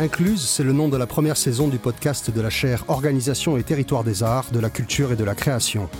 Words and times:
Incluse, 0.00 0.40
c'est 0.40 0.64
le 0.64 0.72
nom 0.72 0.88
de 0.88 0.96
la 0.96 1.06
première 1.06 1.36
saison 1.36 1.68
du 1.68 1.76
podcast 1.76 2.30
de 2.30 2.40
la 2.40 2.48
chaire 2.48 2.86
Organisation 2.88 3.58
et 3.58 3.62
territoire 3.62 4.02
des 4.02 4.22
arts, 4.22 4.50
de 4.50 4.58
la 4.58 4.70
culture 4.70 5.12
et 5.12 5.16
de 5.16 5.24
la 5.24 5.34
création. 5.34 5.90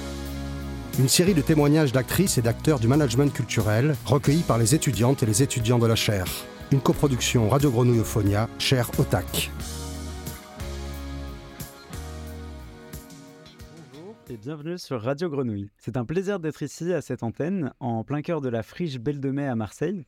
Une 0.99 1.11
série 1.11 1.35
de 1.35 1.43
témoignages 1.43 1.93
d'actrices 1.93 2.39
et 2.39 2.41
d'acteurs 2.41 2.81
du 2.81 2.89
management 2.89 3.31
culturel 3.31 3.95
recueillis 4.07 4.41
par 4.41 4.57
les 4.57 4.75
étudiantes 4.75 5.23
et 5.23 5.27
les 5.27 5.43
étudiants 5.43 5.79
de 5.79 5.87
la 5.87 5.97
chaire. 5.97 6.25
Une 6.73 6.81
coproduction 6.81 7.51
Radio 7.51 7.71
Grenouille 7.71 7.99
Euphonia, 7.99 8.49
chaire 8.59 8.91
OTAC. 8.99 9.51
Bonjour 13.93 14.15
et 14.31 14.39
bienvenue 14.39 14.79
sur 14.79 15.03
Radio 15.03 15.29
Grenouille. 15.29 15.69
C'est 15.77 15.99
un 15.99 16.07
plaisir 16.07 16.41
d'être 16.41 16.63
ici 16.63 16.91
à 16.95 17.03
cette 17.03 17.23
antenne, 17.23 17.75
en 17.81 18.03
plein 18.03 18.23
cœur 18.23 18.41
de 18.41 18.49
la 18.49 18.63
friche 18.63 18.99
Belle 18.99 19.21
de 19.21 19.31
Mai 19.31 19.47
à 19.47 19.57
Marseille. 19.57 20.07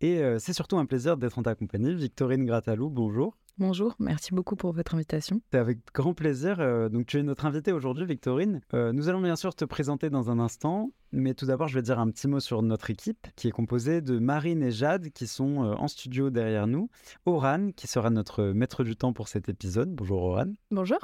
Et 0.00 0.22
euh, 0.22 0.38
c'est 0.38 0.52
surtout 0.52 0.78
un 0.78 0.86
plaisir 0.86 1.16
d'être 1.16 1.38
en 1.38 1.42
ta 1.42 1.54
compagnie. 1.54 1.94
Victorine 1.94 2.44
Gratalou, 2.44 2.88
bonjour. 2.88 3.36
Bonjour, 3.58 3.96
merci 3.98 4.32
beaucoup 4.32 4.54
pour 4.54 4.72
votre 4.72 4.94
invitation. 4.94 5.40
C'est 5.50 5.58
avec 5.58 5.80
grand 5.92 6.14
plaisir. 6.14 6.60
euh, 6.60 6.88
donc, 6.88 7.06
tu 7.06 7.18
es 7.18 7.24
notre 7.24 7.44
invitée 7.44 7.72
aujourd'hui, 7.72 8.06
Victorine. 8.06 8.60
Euh, 8.72 8.92
nous 8.92 9.08
allons 9.08 9.20
bien 9.20 9.34
sûr 9.34 9.52
te 9.56 9.64
présenter 9.64 10.10
dans 10.10 10.30
un 10.30 10.38
instant, 10.38 10.92
mais 11.10 11.34
tout 11.34 11.46
d'abord, 11.46 11.66
je 11.66 11.74
vais 11.74 11.82
dire 11.82 11.98
un 11.98 12.08
petit 12.08 12.28
mot 12.28 12.38
sur 12.38 12.62
notre 12.62 12.90
équipe, 12.90 13.26
qui 13.34 13.48
est 13.48 13.50
composée 13.50 14.00
de 14.00 14.20
Marine 14.20 14.62
et 14.62 14.70
Jade, 14.70 15.10
qui 15.10 15.26
sont 15.26 15.64
euh, 15.64 15.74
en 15.74 15.88
studio 15.88 16.30
derrière 16.30 16.68
nous, 16.68 16.88
Oran, 17.26 17.70
qui 17.74 17.88
sera 17.88 18.10
notre 18.10 18.44
maître 18.44 18.84
du 18.84 18.94
temps 18.94 19.12
pour 19.12 19.26
cet 19.26 19.48
épisode. 19.48 19.92
Bonjour, 19.92 20.22
Oran. 20.22 20.52
Bonjour. 20.70 21.00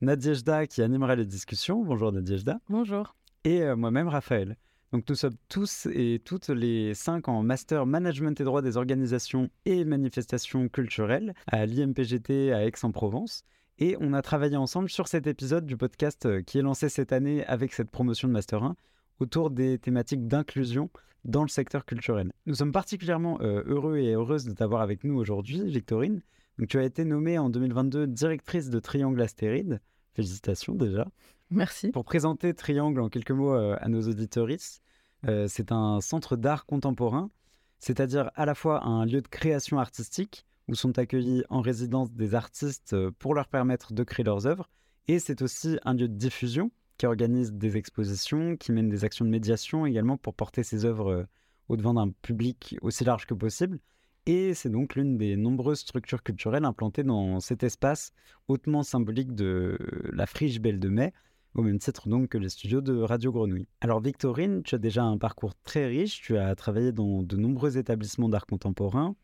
Nadiejda, 0.00 0.66
qui 0.66 0.82
animera 0.82 1.14
les 1.14 1.26
discussions. 1.26 1.84
Bonjour, 1.84 2.10
Nadiejda. 2.10 2.58
Bonjour. 2.68 3.14
Et 3.44 3.72
moi-même, 3.76 4.08
Raphaël. 4.08 4.56
Donc, 4.94 5.08
nous 5.08 5.16
sommes 5.16 5.34
tous 5.48 5.88
et 5.92 6.22
toutes 6.24 6.50
les 6.50 6.94
cinq 6.94 7.26
en 7.26 7.42
master 7.42 7.84
management 7.84 8.40
et 8.40 8.44
droit 8.44 8.62
des 8.62 8.76
organisations 8.76 9.50
et 9.64 9.84
manifestations 9.84 10.68
culturelles 10.68 11.34
à 11.48 11.66
l'IMPGT 11.66 12.52
à 12.52 12.64
Aix-en-Provence. 12.64 13.42
Et 13.80 13.96
on 13.98 14.12
a 14.12 14.22
travaillé 14.22 14.56
ensemble 14.56 14.88
sur 14.88 15.08
cet 15.08 15.26
épisode 15.26 15.66
du 15.66 15.76
podcast 15.76 16.26
euh, 16.26 16.42
qui 16.42 16.58
est 16.58 16.62
lancé 16.62 16.88
cette 16.88 17.12
année 17.12 17.44
avec 17.46 17.72
cette 17.72 17.90
promotion 17.90 18.28
de 18.28 18.34
Master 18.34 18.62
1 18.62 18.76
autour 19.18 19.50
des 19.50 19.80
thématiques 19.80 20.28
d'inclusion 20.28 20.90
dans 21.24 21.42
le 21.42 21.48
secteur 21.48 21.86
culturel. 21.86 22.30
Nous 22.46 22.54
sommes 22.54 22.70
particulièrement 22.70 23.40
euh, 23.40 23.64
heureux 23.66 23.96
et 23.96 24.12
heureuses 24.12 24.44
de 24.44 24.52
t'avoir 24.52 24.80
avec 24.80 25.02
nous 25.02 25.16
aujourd'hui, 25.16 25.60
Victorine. 25.64 26.22
Donc, 26.60 26.68
tu 26.68 26.78
as 26.78 26.84
été 26.84 27.04
nommée 27.04 27.36
en 27.36 27.50
2022 27.50 28.06
directrice 28.06 28.70
de 28.70 28.78
Triangle 28.78 29.20
Astéride. 29.20 29.80
Félicitations 30.14 30.76
déjà. 30.76 31.08
Merci. 31.50 31.90
Pour 31.90 32.04
présenter 32.04 32.54
Triangle 32.54 33.00
en 33.00 33.08
quelques 33.08 33.32
mots 33.32 33.54
euh, 33.54 33.76
à 33.80 33.88
nos 33.88 34.02
auditorices, 34.02 34.83
euh, 35.26 35.46
c'est 35.48 35.72
un 35.72 36.00
centre 36.00 36.36
d'art 36.36 36.66
contemporain, 36.66 37.30
c'est-à-dire 37.78 38.30
à 38.34 38.46
la 38.46 38.54
fois 38.54 38.84
un 38.84 39.04
lieu 39.06 39.20
de 39.20 39.28
création 39.28 39.78
artistique 39.78 40.46
où 40.68 40.74
sont 40.74 40.98
accueillis 40.98 41.44
en 41.50 41.60
résidence 41.60 42.12
des 42.12 42.34
artistes 42.34 42.94
euh, 42.94 43.10
pour 43.18 43.34
leur 43.34 43.48
permettre 43.48 43.92
de 43.92 44.02
créer 44.02 44.24
leurs 44.24 44.46
œuvres, 44.46 44.70
et 45.08 45.18
c'est 45.18 45.42
aussi 45.42 45.78
un 45.84 45.94
lieu 45.94 46.08
de 46.08 46.14
diffusion 46.14 46.70
qui 46.96 47.06
organise 47.06 47.52
des 47.52 47.76
expositions, 47.76 48.56
qui 48.56 48.72
mène 48.72 48.88
des 48.88 49.04
actions 49.04 49.24
de 49.24 49.30
médiation 49.30 49.84
également 49.84 50.16
pour 50.16 50.34
porter 50.34 50.62
ses 50.62 50.84
œuvres 50.84 51.10
euh, 51.10 51.24
au-devant 51.68 51.94
d'un 51.94 52.10
public 52.10 52.76
aussi 52.82 53.04
large 53.04 53.26
que 53.26 53.34
possible. 53.34 53.78
Et 54.26 54.54
c'est 54.54 54.70
donc 54.70 54.94
l'une 54.94 55.18
des 55.18 55.36
nombreuses 55.36 55.80
structures 55.80 56.22
culturelles 56.22 56.64
implantées 56.64 57.02
dans 57.02 57.40
cet 57.40 57.62
espace 57.62 58.12
hautement 58.48 58.82
symbolique 58.82 59.34
de 59.34 59.78
la 60.12 60.26
friche 60.26 60.60
Belle 60.60 60.78
de 60.78 60.88
Mai, 60.88 61.12
au 61.54 61.62
même 61.62 61.78
titre 61.78 62.08
donc 62.08 62.28
que 62.28 62.38
les 62.38 62.48
studios 62.48 62.80
de 62.80 63.00
Radio 63.00 63.32
Grenouille. 63.32 63.68
Alors 63.80 64.00
Victorine, 64.00 64.62
tu 64.62 64.74
as 64.74 64.78
déjà 64.78 65.04
un 65.04 65.18
parcours 65.18 65.54
très 65.62 65.86
riche, 65.86 66.20
tu 66.20 66.36
as 66.36 66.54
travaillé 66.54 66.92
dans 66.92 67.22
de 67.22 67.36
nombreux 67.36 67.78
établissements 67.78 68.28
d'art 68.28 68.46
contemporain, 68.46 69.14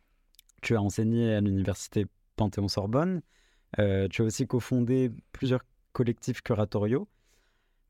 tu 0.63 0.77
as 0.77 0.83
enseigné 0.83 1.35
à 1.35 1.41
l'université 1.41 2.07
Panthéon-Sorbonne, 2.37 3.23
euh, 3.79 4.09
tu 4.09 4.23
as 4.23 4.25
aussi 4.25 4.47
cofondé 4.47 5.11
plusieurs 5.33 5.65
collectifs 5.93 6.43
curatoriaux. 6.43 7.09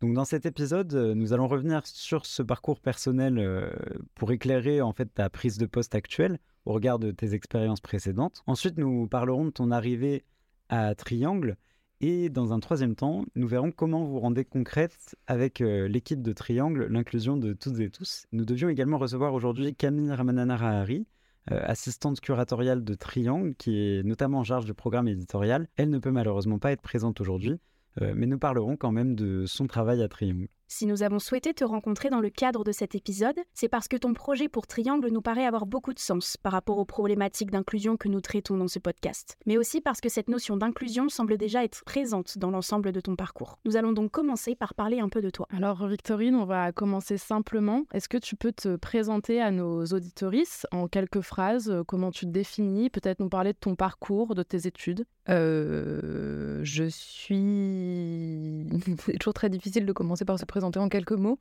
Donc 0.00 0.15
dans 0.15 0.25
cet 0.25 0.47
épisode, 0.47 0.95
euh, 0.95 1.15
nous 1.15 1.34
allons 1.34 1.47
revenir 1.47 1.87
sur 1.87 2.25
ce 2.25 2.43
parcours 2.43 2.81
personnel 2.81 3.39
euh, 3.39 3.71
pour 4.15 4.33
éclairer 4.33 4.81
en 4.81 4.93
fait 4.93 5.12
ta 5.12 5.29
prise 5.29 5.59
de 5.59 5.67
poste 5.67 5.95
actuelle 5.95 6.39
au 6.65 6.73
regard 6.73 6.99
de 6.99 7.11
tes 7.11 7.34
expériences 7.34 7.81
précédentes. 7.81 8.43
Ensuite, 8.47 8.79
nous 8.79 9.06
parlerons 9.06 9.47
de 9.47 9.50
ton 9.50 9.71
arrivée 9.71 10.25
à 10.71 10.95
Triangle 10.95 11.56
et 12.00 12.31
dans 12.31 12.53
un 12.53 12.61
troisième 12.61 12.94
temps, 12.94 13.25
nous 13.34 13.47
verrons 13.47 13.72
comment 13.72 14.05
vous 14.05 14.21
rendez 14.21 14.44
concrète 14.44 15.16
avec 15.27 15.61
euh, 15.61 15.87
l'équipe 15.87 16.22
de 16.22 16.33
Triangle 16.33 16.87
l'inclusion 16.87 17.37
de 17.37 17.53
toutes 17.53 17.78
et 17.81 17.91
tous. 17.91 18.27
Nous 18.33 18.44
devions 18.44 18.69
également 18.69 18.99
recevoir 18.99 19.34
aujourd'hui 19.34 19.75
Camille 19.75 20.11
Ramananarahari, 20.11 21.06
euh, 21.50 21.61
assistante 21.62 22.21
curatoriale 22.21 22.84
de 22.84 22.94
Triangle, 22.94 23.55
qui 23.55 23.78
est 23.78 24.03
notamment 24.03 24.38
en 24.38 24.44
charge 24.44 24.65
du 24.65 24.72
programme 24.72 25.09
éditorial. 25.09 25.69
Elle 25.77 25.91
ne 25.91 25.99
peut 25.99 26.11
malheureusement 26.11 26.59
pas 26.59 26.72
être 26.72 26.83
présente 26.83 27.21
aujourd'hui, 27.21 27.61
euh, 28.00 28.15
mais 28.17 28.27
nous 28.27 28.38
parlerons 28.38 28.77
quand 28.77 28.93
même 28.93 29.15
de 29.15 29.44
son 29.47 29.67
travail 29.67 30.03
à 30.03 30.09
Triangle. 30.09 30.49
Si 30.72 30.86
nous 30.86 31.03
avons 31.03 31.19
souhaité 31.19 31.53
te 31.53 31.64
rencontrer 31.64 32.10
dans 32.10 32.20
le 32.20 32.31
cadre 32.31 32.62
de 32.62 32.70
cet 32.70 32.94
épisode, 32.94 33.34
c'est 33.54 33.69
parce 33.69 33.88
que 33.88 33.97
ton 33.97 34.14
projet 34.14 34.48
pour 34.48 34.69
Triangle 34.69 35.08
nous 35.10 35.20
paraît 35.20 35.44
avoir 35.44 35.66
beaucoup 35.66 35.92
de 35.92 35.98
sens 35.98 36.36
par 36.36 36.53
rapport 36.53 36.78
aux 36.78 36.84
problématiques 36.84 37.50
d'inclusion 37.50 37.97
que 37.97 38.06
nous 38.06 38.20
traitons 38.20 38.56
dans 38.56 38.69
ce 38.69 38.78
podcast, 38.78 39.36
mais 39.47 39.58
aussi 39.58 39.81
parce 39.81 40.00
que 40.00 40.08
cette 40.08 40.28
notion 40.28 40.56
d'inclusion 40.56 41.08
semble 41.08 41.38
déjà 41.38 41.64
être 41.64 41.82
présente 41.84 42.38
dans 42.38 42.53
l'ensemble 42.53 42.92
de 42.92 43.00
ton 43.00 43.16
parcours. 43.16 43.58
Nous 43.64 43.76
allons 43.76 43.92
donc 43.92 44.12
commencer 44.12 44.54
par 44.54 44.75
parler 44.75 45.00
un 45.00 45.08
peu 45.08 45.20
de 45.20 45.31
toi. 45.31 45.48
Alors 45.50 45.84
Victorine, 45.88 46.36
on 46.36 46.44
va 46.44 46.70
commencer 46.70 47.19
simplement. 47.19 47.82
Est-ce 47.92 48.08
que 48.08 48.19
tu 48.19 48.37
peux 48.37 48.52
te 48.52 48.76
présenter 48.76 49.41
à 49.41 49.50
nos 49.50 49.84
auditorices 49.87 50.69
en 50.70 50.87
quelques 50.87 51.22
phrases 51.22 51.69
euh, 51.69 51.82
Comment 51.82 52.12
tu 52.12 52.26
te 52.26 52.31
définis 52.31 52.91
Peut-être 52.91 53.19
nous 53.19 53.28
parler 53.28 53.54
de 53.54 53.58
ton 53.58 53.75
parcours, 53.75 54.37
de 54.37 54.44
tes 54.44 54.69
études? 54.69 55.04
Euh, 55.28 56.60
Je 56.62 56.84
suis... 56.84 58.69
C'est 59.04 59.19
toujours 59.19 59.34
très 59.34 59.50
difficile 59.50 59.84
de 59.84 59.92
commencer 59.92 60.25
par 60.25 60.38
se 60.38 60.44
présenter 60.44 60.59
en 60.65 60.88
quelques 60.88 61.12
mots. 61.12 61.38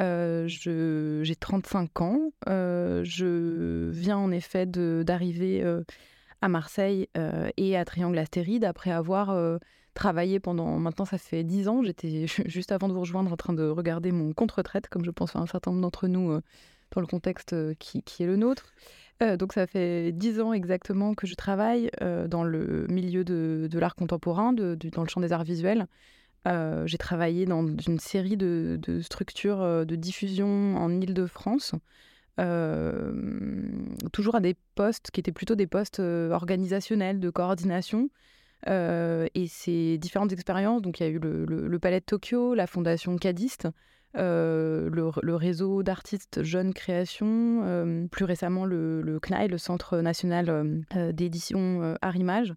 Euh, 0.00 0.46
J'ai 0.46 1.36
35 1.36 2.00
ans. 2.00 2.32
Euh, 2.48 3.02
je 3.04 3.90
viens 3.90 4.18
en 4.18 4.30
effet 4.30 4.66
d'arriver 4.66 5.62
euh, 5.62 5.82
à 6.40 6.48
Marseille 6.48 7.08
euh, 7.16 7.48
et 7.56 7.76
à 7.76 7.84
Triangle 7.84 8.18
Astéride 8.18 8.64
après 8.64 8.90
avoir 8.90 9.36
travaillé 9.94 10.38
pendant, 10.38 10.78
maintenant 10.78 11.04
ça 11.04 11.18
fait 11.18 11.42
10 11.42 11.68
ans. 11.68 11.82
J'étais 11.82 12.26
juste 12.46 12.72
avant 12.72 12.88
de 12.88 12.92
vous 12.92 13.00
rejoindre 13.00 13.32
en 13.32 13.36
train 13.36 13.52
de 13.52 13.68
regarder 13.68 14.12
mon 14.12 14.32
compte-retraite, 14.32 14.88
comme 14.88 15.04
je 15.04 15.10
pense 15.10 15.34
à 15.34 15.40
un 15.40 15.46
certain 15.46 15.70
nombre 15.72 15.82
d'entre 15.82 16.06
nous 16.06 16.40
dans 16.92 17.00
le 17.00 17.06
contexte 17.06 17.54
qui, 17.78 18.02
qui 18.02 18.22
est 18.22 18.26
le 18.26 18.36
nôtre. 18.36 18.72
Donc 19.20 19.52
ça 19.52 19.66
fait 19.66 20.12
10 20.12 20.40
ans 20.40 20.52
exactement 20.52 21.14
que 21.14 21.26
je 21.26 21.34
travaille 21.34 21.90
dans 22.28 22.44
le 22.44 22.86
milieu 22.88 23.24
de, 23.24 23.66
de 23.68 23.78
l'art 23.80 23.96
contemporain, 23.96 24.52
dans 24.52 25.02
le 25.02 25.08
champ 25.08 25.20
des 25.20 25.32
arts 25.32 25.42
visuels. 25.42 25.88
Euh, 26.46 26.86
j'ai 26.86 26.98
travaillé 26.98 27.46
dans 27.46 27.66
une 27.66 27.98
série 27.98 28.36
de, 28.36 28.78
structures 29.02 29.60
euh, 29.60 29.84
de 29.84 29.96
diffusion 29.96 30.76
en 30.76 31.00
Île-de-France, 31.00 31.74
euh, 32.40 33.12
toujours 34.12 34.36
à 34.36 34.40
des 34.40 34.56
postes 34.74 35.10
qui 35.10 35.20
étaient 35.20 35.32
plutôt 35.32 35.56
des 35.56 35.66
postes 35.66 36.00
organisationnels, 36.00 37.20
de 37.20 37.30
coordination. 37.30 38.10
Et 38.66 39.46
ces 39.48 39.98
différentes 39.98 40.32
expériences, 40.32 40.82
donc 40.82 41.00
il 41.00 41.04
y 41.04 41.06
a 41.06 41.10
eu 41.10 41.18
le, 41.18 41.78
Palais 41.78 42.00
de 42.00 42.04
Tokyo, 42.04 42.54
la 42.54 42.66
Fondation 42.66 43.16
Cadiste, 43.16 43.68
le, 44.14 45.34
réseau 45.34 45.82
d'artistes 45.82 46.42
jeunes 46.42 46.74
créations, 46.74 47.62
euh, 47.64 48.06
plus 48.08 48.24
récemment 48.24 48.64
le, 48.64 49.00
le 49.00 49.20
CNAI, 49.20 49.48
le 49.48 49.58
Centre 49.58 49.98
national 49.98 50.48
euh, 50.96 51.12
d'édition 51.12 51.96
Art 52.02 52.16
Image. 52.16 52.54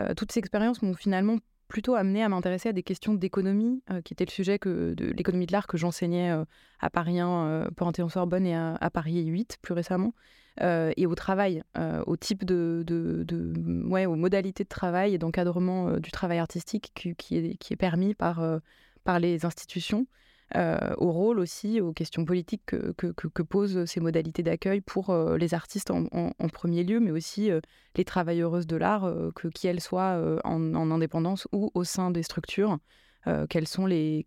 Euh, 0.00 0.14
toutes 0.14 0.32
ces 0.32 0.38
expériences 0.38 0.82
m'ont 0.82 0.94
finalement 0.94 1.38
plutôt 1.68 1.94
amené 1.94 2.22
à 2.22 2.28
m'intéresser 2.28 2.70
à 2.70 2.72
des 2.72 2.82
questions 2.82 3.14
d'économie, 3.14 3.82
euh, 3.90 4.00
qui 4.00 4.14
était 4.14 4.24
le 4.24 4.30
sujet 4.30 4.58
que, 4.58 4.94
de 4.94 5.06
l'économie 5.12 5.46
de 5.46 5.52
l'art 5.52 5.66
que 5.66 5.76
j'enseignais 5.76 6.30
euh, 6.30 6.44
à 6.80 6.90
Paris 6.90 7.20
1, 7.20 7.28
euh, 7.28 7.70
Panthéon-Sorbonne 7.76 8.46
et 8.46 8.56
à, 8.56 8.90
Paris 8.92 9.26
8 9.26 9.58
plus 9.62 9.74
récemment, 9.74 10.14
et 10.60 11.06
au 11.06 11.14
travail, 11.14 11.62
au 12.06 12.16
type 12.16 12.44
de, 12.44 12.82
de, 12.84 13.52
ouais, 13.86 14.06
aux 14.06 14.16
modalités 14.16 14.64
de 14.64 14.68
travail 14.68 15.14
et 15.14 15.18
d'encadrement 15.18 15.98
du 15.98 16.10
travail 16.10 16.38
artistique 16.38 16.90
qui, 17.16 17.36
est, 17.36 17.56
qui 17.58 17.72
est 17.72 17.76
permis 17.76 18.14
par, 18.14 18.42
par 19.04 19.20
les 19.20 19.46
institutions. 19.46 20.08
Euh, 20.56 20.94
au 20.96 21.12
rôle 21.12 21.40
aussi, 21.40 21.80
aux 21.80 21.92
questions 21.92 22.24
politiques 22.24 22.64
que, 22.66 23.42
posent 23.42 23.84
ces 23.84 24.00
modalités 24.00 24.42
d'accueil 24.42 24.80
pour 24.80 25.10
euh, 25.10 25.36
les 25.36 25.52
artistes 25.54 25.90
en, 25.90 26.30
premier 26.52 26.84
lieu, 26.84 27.00
mais 27.00 27.10
aussi 27.10 27.50
euh, 27.50 27.60
les 27.96 28.04
travailleuses 28.04 28.66
de 28.66 28.76
l'art, 28.76 29.12
que 29.34 29.48
qu'elles 29.48 29.80
soient 29.80 30.40
en, 30.44 30.74
en 30.74 30.90
indépendance 30.90 31.46
ou 31.52 31.70
au 31.74 31.84
sein 31.84 32.10
des 32.10 32.22
structures. 32.22 32.78
quelles 33.50 33.68
sont 33.68 33.86
les 33.86 34.24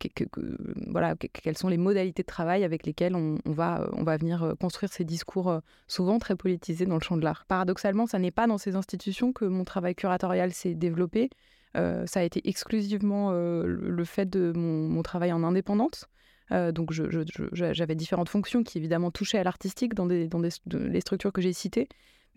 voilà 0.87 1.15
que- 1.15 1.27
quelles 1.27 1.57
sont 1.57 1.69
les 1.69 1.77
modalités 1.77 2.21
de 2.23 2.27
travail 2.27 2.63
avec 2.63 2.85
lesquelles 2.85 3.15
on, 3.15 3.37
va 3.45 3.89
on 3.93 4.03
va 4.03 4.17
venir 4.17 4.53
construire 4.59 4.91
ces 4.91 5.03
discours 5.05 5.61
souvent 5.87 6.19
très 6.19 6.35
politisés 6.35 6.85
dans 6.85 6.95
le 6.95 7.01
champ 7.01 7.17
de 7.17 7.23
l'art. 7.23 7.45
Paradoxalement, 7.47 8.05
ça 8.05 8.19
n'est 8.19 8.31
pas 8.31 8.47
dans 8.47 8.57
ces 8.57 8.75
institutions 8.75 9.33
que 9.33 9.45
mon 9.45 9.63
travail 9.63 9.95
curatorial 9.95 10.51
s'est 10.53 10.75
développé. 10.75 11.29
Ça 11.73 12.19
a 12.19 12.23
été 12.23 12.47
exclusivement 12.47 13.31
le 13.31 13.89
le 13.89 14.05
fait 14.05 14.29
de 14.29 14.51
mon, 14.55 14.87
mon 14.89 15.01
travail 15.03 15.31
en 15.31 15.43
indépendante. 15.43 16.10
Euh, 16.51 16.71
donc 16.71 16.91
j'avais 16.91 17.95
différentes 17.95 18.29
fonctions 18.29 18.63
qui 18.63 18.77
évidemment 18.77 19.11
touchaient 19.11 19.37
à 19.37 19.43
l'artistique 19.43 19.93
dans, 19.93 20.05
les 20.05 21.01
structures 21.01 21.31
que 21.31 21.41
j'ai 21.41 21.53
citées, 21.53 21.87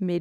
Mais 0.01 0.21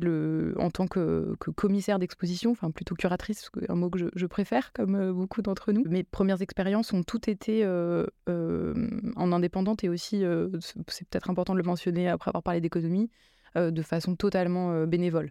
en 0.57 0.69
tant 0.71 0.87
que, 0.87 1.35
commissaire 1.55 1.99
d'exposition, 1.99 2.51
enfin 2.51 2.71
plutôt 2.71 2.95
curatrice, 2.95 3.49
un 3.69 3.75
mot 3.75 3.89
que 3.89 3.99
je, 4.13 4.25
préfère 4.25 4.73
comme 4.73 5.11
beaucoup 5.11 5.41
d'entre 5.41 5.71
nous, 5.71 5.83
mes 5.87 6.03
premières 6.03 6.41
expériences 6.41 6.93
ont 6.93 7.03
toutes 7.03 7.27
été 7.27 7.65
en 7.65 9.31
indépendante 9.31 9.83
et 9.83 9.89
aussi, 9.89 10.23
c'est 10.59 11.07
peut-être 11.07 11.29
important 11.29 11.53
de 11.53 11.59
le 11.59 11.65
mentionner 11.65 12.09
après 12.09 12.29
avoir 12.29 12.43
parlé 12.43 12.61
d'économie, 12.61 13.09
de 13.55 13.81
façon 13.81 14.15
totalement 14.15 14.85
bénévole. 14.87 15.29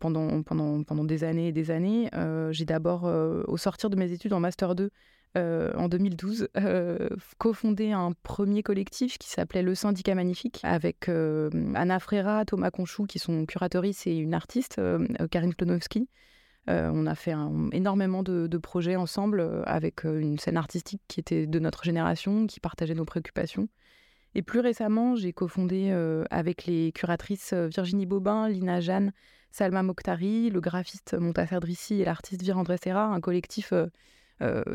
pendant 0.00 1.04
des 1.04 1.22
années 1.22 1.48
et 1.48 1.52
des 1.52 1.70
années. 1.70 2.10
j'ai 2.50 2.64
d'abord, 2.64 3.04
au 3.04 3.56
sortir 3.56 3.88
de 3.88 3.96
mes 3.96 4.10
études 4.10 4.32
en 4.32 4.40
Master 4.40 4.74
2, 4.74 4.90
euh, 5.36 5.72
en 5.76 5.88
2012, 5.88 6.48
euh, 6.56 7.08
cofondé 7.38 7.90
un 7.90 8.12
premier 8.22 8.62
collectif 8.62 9.18
qui 9.18 9.28
s'appelait 9.28 9.62
Le 9.62 9.74
Syndicat 9.74 10.14
Magnifique, 10.14 10.60
avec 10.62 11.08
euh, 11.08 11.50
Anna 11.74 11.98
Frera, 11.98 12.44
Thomas 12.44 12.70
Conchou, 12.70 13.06
qui 13.06 13.18
sont 13.18 13.44
curatrices, 13.44 14.06
et 14.06 14.14
une 14.16 14.32
artiste, 14.32 14.80
Karine 15.32 15.54
Klonowski. 15.54 16.08
on 16.68 17.06
a 17.06 17.14
fait 17.16 17.34
énormément 17.72 18.22
de, 18.22 18.58
projets 18.58 18.94
ensemble 18.94 19.62
avec 19.66 20.04
une 20.04 20.38
scène 20.38 20.56
artistique 20.56 21.02
qui 21.08 21.18
était 21.18 21.48
de 21.48 21.58
notre 21.58 21.82
génération, 21.82 22.46
qui 22.46 22.60
partageait 22.60 22.94
nos 22.94 23.04
préoccupations. 23.04 23.68
Et 24.36 24.42
plus 24.42 24.60
récemment, 24.60 25.16
j'ai 25.16 25.32
cofondé 25.32 25.90
avec 26.30 26.66
les 26.66 26.92
curatrices 26.92 27.54
Virginie 27.54 28.06
Bobin, 28.06 28.48
Lina 28.48 28.80
Jeanne, 28.80 29.12
Salma 29.50 29.82
Mokhtari, 29.82 30.50
le 30.50 30.60
graphiste 30.60 31.14
Montasser 31.14 31.58
Drissi 31.58 32.00
et 32.00 32.04
l'artiste 32.04 32.42
Virandre 32.42 32.76
Serra, 32.78 33.06
un 33.06 33.20
collectif 33.20 33.72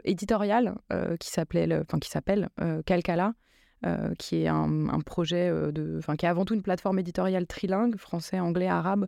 éditorial 0.04 0.76
euh, 0.92 1.18
qui 1.18 1.30
s'appelait, 1.30 1.68
enfin 1.80 2.00
qui 2.00 2.10
s'appelle 2.10 2.50
euh, 2.62 2.82
Calcala, 2.84 3.34
qui 4.18 4.44
est 4.44 4.48
un, 4.50 5.00
projet 5.06 5.50
de, 5.72 5.96
enfin 6.00 6.18
qui 6.18 6.26
est 6.26 6.30
avant 6.30 6.44
tout 6.44 6.54
une 6.54 6.62
plateforme 6.62 7.00
éditoriale 7.00 7.48
trilingue, 7.48 7.96
français, 7.96 8.38
anglais, 8.38 8.68
arabe, 8.68 9.08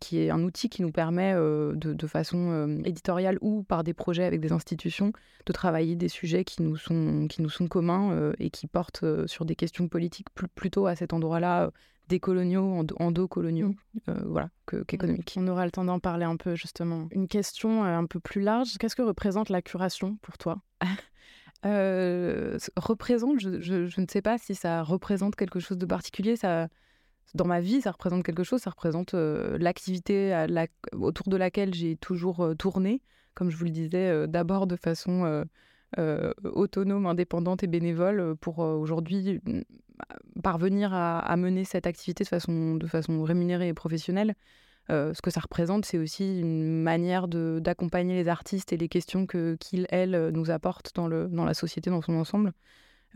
qui 0.00 0.18
est 0.18 0.30
un 0.30 0.42
outil 0.42 0.68
qui 0.68 0.82
nous 0.82 0.90
permet 0.90 1.34
de, 1.34 2.06
façon 2.08 2.80
éditoriale 2.84 3.38
ou 3.42 3.62
par 3.62 3.84
des 3.84 3.94
projets 3.94 4.24
avec 4.24 4.40
des 4.40 4.50
institutions 4.50 5.12
de 5.46 5.52
travailler 5.52 5.94
des 5.94 6.08
sujets 6.08 6.42
qui 6.42 6.62
nous 6.62 6.76
sont, 6.76 7.28
qui 7.28 7.42
nous 7.42 7.48
sont 7.48 7.68
communs 7.68 8.32
et 8.40 8.50
qui 8.50 8.66
portent 8.66 9.04
sur 9.26 9.44
des 9.44 9.54
questions 9.54 9.86
politiques 9.86 10.30
plutôt 10.56 10.88
à 10.88 10.96
cet 10.96 11.12
endroit-là 11.12 11.70
des 12.08 12.20
coloniaux, 12.20 12.84
endocoloniaux, 12.98 13.68
mmh. 13.70 13.98
euh, 14.08 14.20
voilà, 14.26 14.50
qu'économiques. 14.86 15.34
On 15.36 15.48
aura 15.48 15.64
le 15.64 15.70
temps 15.70 15.84
d'en 15.84 15.98
parler 15.98 16.24
un 16.24 16.36
peu 16.36 16.54
justement. 16.54 17.08
Une 17.10 17.28
question 17.28 17.84
euh, 17.84 17.98
un 17.98 18.06
peu 18.06 18.20
plus 18.20 18.40
large, 18.40 18.78
qu'est-ce 18.78 18.96
que 18.96 19.02
représente 19.02 19.48
la 19.48 19.62
curation 19.62 20.16
pour 20.22 20.38
toi? 20.38 20.60
Euh, 21.64 22.58
Représente, 22.76 23.40
je, 23.40 24.00
ne 24.00 24.06
sais 24.08 24.22
pas 24.22 24.38
si 24.38 24.54
ça 24.54 24.82
représente 24.84 25.34
quelque 25.34 25.58
chose 25.58 25.78
de 25.78 25.86
particulier. 25.86 26.36
Ça, 26.36 26.68
dans 27.34 27.46
ma 27.46 27.60
vie, 27.60 27.80
ça 27.80 27.90
représente 27.90 28.22
quelque 28.22 28.44
chose. 28.44 28.60
Ça 28.60 28.70
représente 28.70 29.14
l'activité 29.14 30.46
autour 30.92 31.28
de 31.28 31.36
laquelle 31.36 31.74
j'ai 31.74 31.96
toujours 31.96 32.52
tourné, 32.56 33.02
comme 33.34 33.50
je 33.50 33.56
vous 33.56 33.64
le 33.64 33.70
disais, 33.70 34.28
d'abord 34.28 34.68
de 34.68 34.76
façon 34.76 35.44
autonome, 35.96 37.06
indépendante 37.06 37.62
et 37.62 37.66
bénévole, 37.66 38.36
pour 38.40 38.58
aujourd'hui 38.58 39.40
parvenir 40.42 40.92
à, 40.92 41.36
mener 41.36 41.64
cette 41.64 41.86
activité 41.86 42.24
de 42.24 42.28
façon, 42.28 42.74
de 42.74 42.86
façon 42.86 43.22
rémunérée 43.22 43.68
et 43.68 43.74
professionnelle, 43.74 44.34
euh, 44.90 45.12
ce 45.14 45.22
que 45.22 45.30
ça 45.30 45.40
représente, 45.40 45.84
c'est 45.84 45.98
aussi 45.98 46.40
une 46.40 46.82
manière 46.82 47.26
d'accompagner 47.28 48.14
les 48.14 48.28
artistes 48.28 48.72
et 48.72 48.76
les 48.76 48.88
questions 48.88 49.26
qu'ils, 49.26 49.86
elles, 49.90 50.30
nous 50.32 50.50
apportent 50.50 50.94
dans, 50.94 51.08
le, 51.08 51.28
dans 51.28 51.44
la 51.44 51.54
société 51.54 51.90
dans 51.90 52.02
son 52.02 52.14
ensemble. 52.14 52.52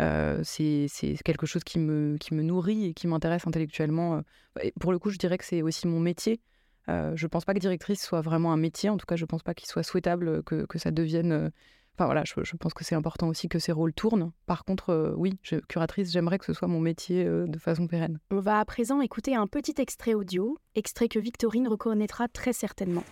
Euh, 0.00 0.40
c'est 0.42 0.88
quelque 1.24 1.46
chose 1.46 1.62
qui 1.62 1.78
me, 1.78 2.16
qui 2.18 2.34
me 2.34 2.42
nourrit 2.42 2.86
et 2.86 2.94
qui 2.94 3.06
m'intéresse 3.06 3.46
intellectuellement. 3.46 4.22
Et 4.62 4.72
pour 4.80 4.92
le 4.92 4.98
coup, 4.98 5.10
je 5.10 5.18
dirais 5.18 5.38
que 5.38 5.44
c'est 5.44 5.62
aussi 5.62 5.86
mon 5.86 6.00
métier. 6.00 6.40
Euh, 6.88 7.12
je 7.14 7.26
ne 7.26 7.28
pense 7.28 7.44
pas 7.44 7.54
que 7.54 7.60
directrice 7.60 8.02
soit 8.02 8.22
vraiment 8.22 8.52
un 8.52 8.56
métier. 8.56 8.88
En 8.88 8.96
tout 8.96 9.06
cas, 9.06 9.16
je 9.16 9.24
ne 9.24 9.26
pense 9.26 9.42
pas 9.42 9.54
qu'il 9.54 9.68
soit 9.68 9.82
souhaitable 9.82 10.42
que, 10.42 10.64
que 10.66 10.78
ça 10.78 10.90
devienne 10.90 11.52
Enfin 11.96 12.06
voilà, 12.06 12.22
je, 12.24 12.56
pense 12.56 12.72
que 12.72 12.82
c'est 12.82 12.94
important 12.94 13.28
aussi 13.28 13.48
que 13.48 13.58
ces 13.58 13.72
rôles 13.72 13.92
tournent. 13.92 14.32
Par 14.46 14.64
contre, 14.64 14.90
euh, 14.90 15.12
oui, 15.16 15.38
curatrice, 15.68 16.10
j'aimerais 16.10 16.38
que 16.38 16.46
ce 16.46 16.54
soit 16.54 16.68
mon 16.68 16.80
métier 16.80 17.24
euh, 17.26 17.46
de 17.46 17.58
façon 17.58 17.86
pérenne. 17.86 18.18
On 18.30 18.40
va 18.40 18.58
à 18.58 18.64
présent 18.64 19.02
écouter 19.02 19.34
un 19.34 19.46
petit 19.46 19.74
extrait 19.78 20.14
audio, 20.14 20.56
extrait 20.74 21.08
que 21.08 21.18
Victorine 21.18 21.68
reconnaîtra 21.68 22.26
très 22.28 22.54
certainement. 22.54 23.04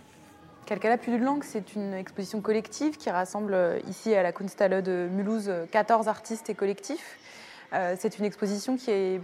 Calcala 0.65 0.99
plus 0.99 1.13
d'une 1.13 1.25
langue, 1.25 1.45
c'est 1.45 1.75
une 1.75 1.95
exposition 1.95 2.41
collective 2.41 2.97
qui 2.97 3.11
rassemble 3.11 3.55
euh, 3.55 3.79
ici 3.89 4.15
à 4.15 4.23
la 4.23 4.33
Kunsthalle 4.33 4.83
de 4.83 5.09
Mulhouse 5.11 5.51
14 5.71 6.09
artistes 6.09 6.49
et 6.49 6.55
collectifs. 6.55 7.19
C'est 7.73 8.19
une 8.19 8.25
exposition 8.25 8.77
qui, 8.77 8.91
est, 8.91 9.21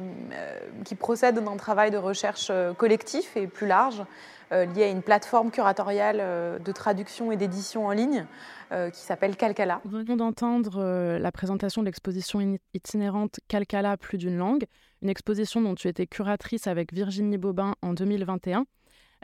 qui 0.85 0.95
procède 0.95 1.43
d'un 1.43 1.57
travail 1.57 1.91
de 1.91 1.97
recherche 1.97 2.53
collectif 2.77 3.37
et 3.37 3.47
plus 3.47 3.67
large, 3.67 4.03
lié 4.51 4.85
à 4.85 4.89
une 4.89 5.03
plateforme 5.03 5.51
curatoriale 5.51 6.61
de 6.63 6.73
traduction 6.73 7.33
et 7.33 7.37
d'édition 7.37 7.87
en 7.87 7.93
ligne 7.93 8.27
euh, 8.73 8.91
qui 8.91 9.01
s'appelle 9.01 9.37
Calcala. 9.37 9.81
Nous 9.85 9.99
venons 9.99 10.17
d'entendre 10.17 10.79
euh, 10.79 11.19
la 11.19 11.31
présentation 11.31 11.83
de 11.83 11.87
l'exposition 11.87 12.59
itinérante 12.73 13.39
Calcala 13.47 13.97
plus 13.97 14.19
d'une 14.19 14.37
langue, 14.37 14.65
une 15.03 15.11
exposition 15.11 15.61
dont 15.61 15.75
tu 15.75 15.87
étais 15.87 16.07
curatrice 16.07 16.67
avec 16.67 16.93
Virginie 16.93 17.39
Bobin 17.39 17.75
en 17.83 17.93
2021. 17.93 18.61
Euh, 18.61 18.65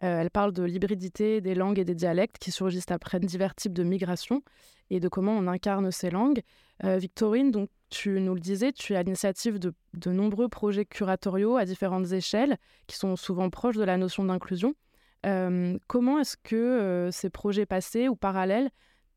elle 0.02 0.30
parle 0.30 0.52
de 0.52 0.62
l'hybridité 0.62 1.40
des 1.40 1.54
langues 1.54 1.78
et 1.78 1.84
des 1.84 1.96
dialectes 1.96 2.38
qui 2.38 2.52
surgissent 2.52 2.90
après 2.90 3.18
divers 3.18 3.54
types 3.54 3.72
de 3.72 3.82
migrations 3.82 4.42
et 4.90 5.00
de 5.00 5.08
comment 5.08 5.32
on 5.32 5.48
incarne 5.48 5.90
ces 5.90 6.10
langues. 6.10 6.42
Victorine, 6.82 7.50
donc 7.50 7.68
tu 7.90 8.20
nous 8.20 8.34
le 8.34 8.40
disais, 8.40 8.72
tu 8.72 8.92
es 8.92 8.96
à 8.96 9.02
l'initiative 9.02 9.58
de, 9.58 9.74
de, 9.94 10.10
nombreux 10.10 10.48
projets 10.48 10.84
curatoriaux 10.84 11.56
à 11.56 11.64
différentes 11.64 12.12
échelles 12.12 12.56
qui 12.86 12.96
sont 12.96 13.16
souvent 13.16 13.50
proches 13.50 13.76
de 13.76 13.84
la 13.84 13.96
notion 13.96 14.24
d'inclusion. 14.24 14.74
comment 15.22 16.18
est-ce 16.18 16.36
que 16.42 17.08
ces 17.12 17.30
projets 17.30 17.66
passés 17.66 18.08
ou 18.08 18.16
parallèles 18.16 18.70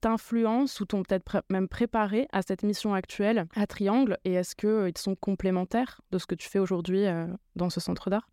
t'influencent 0.04 0.82
ou 0.82 0.86
t'ont 0.86 1.02
peut-être 1.02 1.44
même 1.50 1.70
préparé 1.70 2.28
à 2.34 2.42
cette 2.42 2.64
mission 2.64 2.94
actuelle 2.94 3.48
à 3.56 3.66
Triangle 3.66 4.18
Et 4.26 4.34
est-ce 4.34 4.54
qu'ils 4.54 4.68
euh, 4.68 4.92
sont 4.98 5.16
complémentaires 5.16 6.02
de 6.12 6.18
ce 6.18 6.26
que 6.26 6.36
tu 6.36 6.50
fais 6.50 6.60
aujourd'hui 6.60 7.06
euh, 7.06 7.26
dans 7.56 7.70
ce 7.70 7.80
centre 7.80 8.10
d'art? 8.10 8.30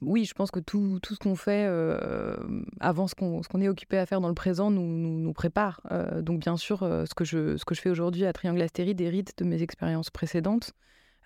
Oui, 0.00 0.24
je 0.24 0.32
pense 0.32 0.50
que 0.50 0.60
tout, 0.60 0.98
ce 1.04 1.16
qu'on 1.16 1.36
fait 1.36 1.66
euh, 1.68 2.38
avant 2.80 3.06
ce 3.06 3.14
qu'on, 3.14 3.60
est 3.60 3.68
occupé 3.68 3.98
à 3.98 4.06
faire 4.06 4.22
dans 4.22 4.28
le 4.28 4.34
présent 4.34 4.70
nous, 4.70 5.32
prépare. 5.34 5.82
donc 6.22 6.40
bien 6.40 6.56
sûr, 6.56 6.78
ce, 6.78 7.14
que 7.14 7.24
je, 7.24 7.58
fais 7.74 7.90
aujourd'hui 7.90 8.24
à 8.24 8.32
Triangle 8.32 8.62
Astéride 8.62 9.00
hérite 9.02 9.36
de 9.36 9.44
mes 9.44 9.62
expériences 9.62 10.08
précédentes. 10.08 10.72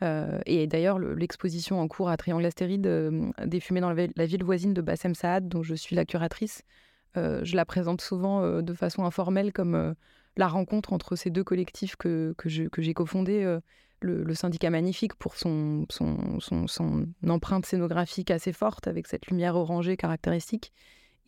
et 0.01 0.67
d'ailleurs, 0.67 0.99
l'exposition 0.99 1.81
en 1.81 1.87
cours 1.87 2.09
à 2.09 2.17
Triangle 2.17 2.45
Astéride, 2.45 3.33
défumée 3.45 3.81
dans 3.81 3.93
la, 3.93 4.27
ville 4.27 4.43
voisine 4.43 4.75
de 4.75 4.83
Bassem 4.83 5.15
Saad, 5.15 5.49
dont 5.49 5.63
je 5.63 5.77
suis 5.77 5.95
la 5.95 6.05
curatrice, 6.05 6.65
euh, 6.65 6.91
je 7.17 7.57
la 7.57 7.65
présente 7.65 8.01
souvent 8.01 8.43
euh, 8.43 8.63
de 8.63 8.75
façon 8.75 9.05
informelle 9.05 9.53
comme 9.53 9.75
euh, 9.75 9.95
la 10.37 10.49
rencontre 10.49 10.93
entre 10.93 11.17
ces 11.17 11.31
deux 11.31 11.45
collectifs 11.45 11.97
que, 11.97 12.35
que 12.37 12.49
j'ai 12.49 12.95
cofondés. 12.95 13.59
Le, 14.01 14.35
syndicat 14.35 14.71
magnifique 14.71 15.15
pour 15.15 15.37
son, 15.37 15.87
son, 15.89 16.41
son, 16.41 17.07
empreinte 17.29 17.67
scénographique 17.67 18.33
assez 18.33 18.53
forte 18.53 18.89
avec 18.89 19.07
cette 19.07 19.29
lumière 19.29 19.55
orangée 19.55 19.97
caractéristique 19.97 20.73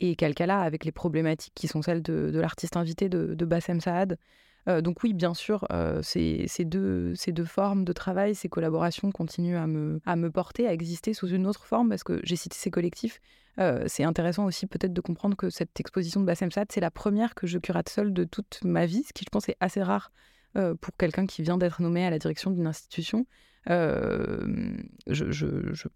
et 0.01 0.17
Calcala 0.17 0.61
avec 0.61 0.85
les 0.85 0.91
problématiques 0.91 1.53
qui 1.55 1.69
sont 1.69 1.83
celles 1.83 2.03
de, 2.03 2.33
l'artiste 2.35 2.77
invité 2.77 3.09
de, 3.09 3.35
de 3.35 3.45
Bassem 3.45 3.81
Saad. 3.81 4.19
Donc 4.67 5.03
oui, 5.03 5.13
bien 5.13 5.35
sûr, 5.35 5.67
ces, 6.03 6.47
ces, 6.49 6.65
deux, 6.65 7.15
formes 7.45 7.85
de 7.85 7.93
travail, 7.93 8.35
ces 8.35 8.49
collaborations 8.49 9.13
continuent 9.13 9.57
à 9.57 9.67
me, 9.67 10.31
porter, 10.31 10.67
à 10.67 10.73
exister 10.73 11.13
sous 11.15 11.29
une 11.29 11.47
autre 11.47 11.65
forme 11.65 11.91
parce 11.91 12.05
que 12.05 12.21
j'ai 12.25 12.37
cité 12.37 12.57
ces 12.57 12.71
collectifs, 12.71 13.21
euh, 13.61 13.85
c'est 13.87 14.05
intéressant 14.05 14.45
aussi 14.47 14.67
peut-être 14.67 14.93
de 14.93 15.01
comprendre 15.01 15.37
que 15.37 15.51
cette 15.51 15.79
exposition 15.79 16.21
de 16.21 16.27
Bassem 16.27 16.51
Sad, 16.51 16.69
c'est 16.73 16.81
la 16.81 16.91
première 16.91 17.35
que 17.35 17.47
je 17.47 17.59
curate 17.59 17.89
seule 17.89 18.13
de 18.13 18.25
toute 18.25 18.61
ma 18.65 18.87
vie, 18.87 19.05
ce 19.05 19.13
qui 19.13 19.25
je 19.25 19.31
pense 19.31 19.49
est 19.49 19.57
assez 19.61 19.83
rare 19.83 20.11
euh, 20.57 20.75
pour 20.75 20.97
quelqu'un 20.97 21.27
qui 21.27 21.43
vient 21.43 21.59
d'être 21.59 21.81
nommé 21.81 22.05
à 22.05 22.11
la 22.11 22.19
direction 22.19 22.51
d'une 22.51 22.67
institution. 22.67 23.27
Euh, 23.71 24.77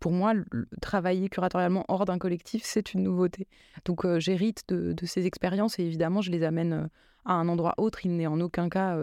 pour 0.01 0.13
moi, 0.13 0.33
travailler 0.81 1.29
curatorialement 1.29 1.85
hors 1.89 2.05
d'un 2.05 2.19
collectif, 2.19 2.63
c'est 2.65 2.95
une 2.95 3.03
nouveauté. 3.03 3.47
Donc 3.85 4.07
j'hérite 4.19 4.63
de, 4.69 4.95
ces 5.05 5.27
expériences 5.27 5.79
et 5.79 5.83
évidemment, 5.83 6.21
je 6.21 6.31
les 6.31 6.45
amène 6.45 6.89
à 7.25 7.35
un 7.35 7.49
endroit 7.49 7.75
autre. 7.79 8.05
Il 8.05 8.17
n'est 8.17 8.27
en 8.27 8.41
aucun 8.41 8.69
cas 8.69 8.99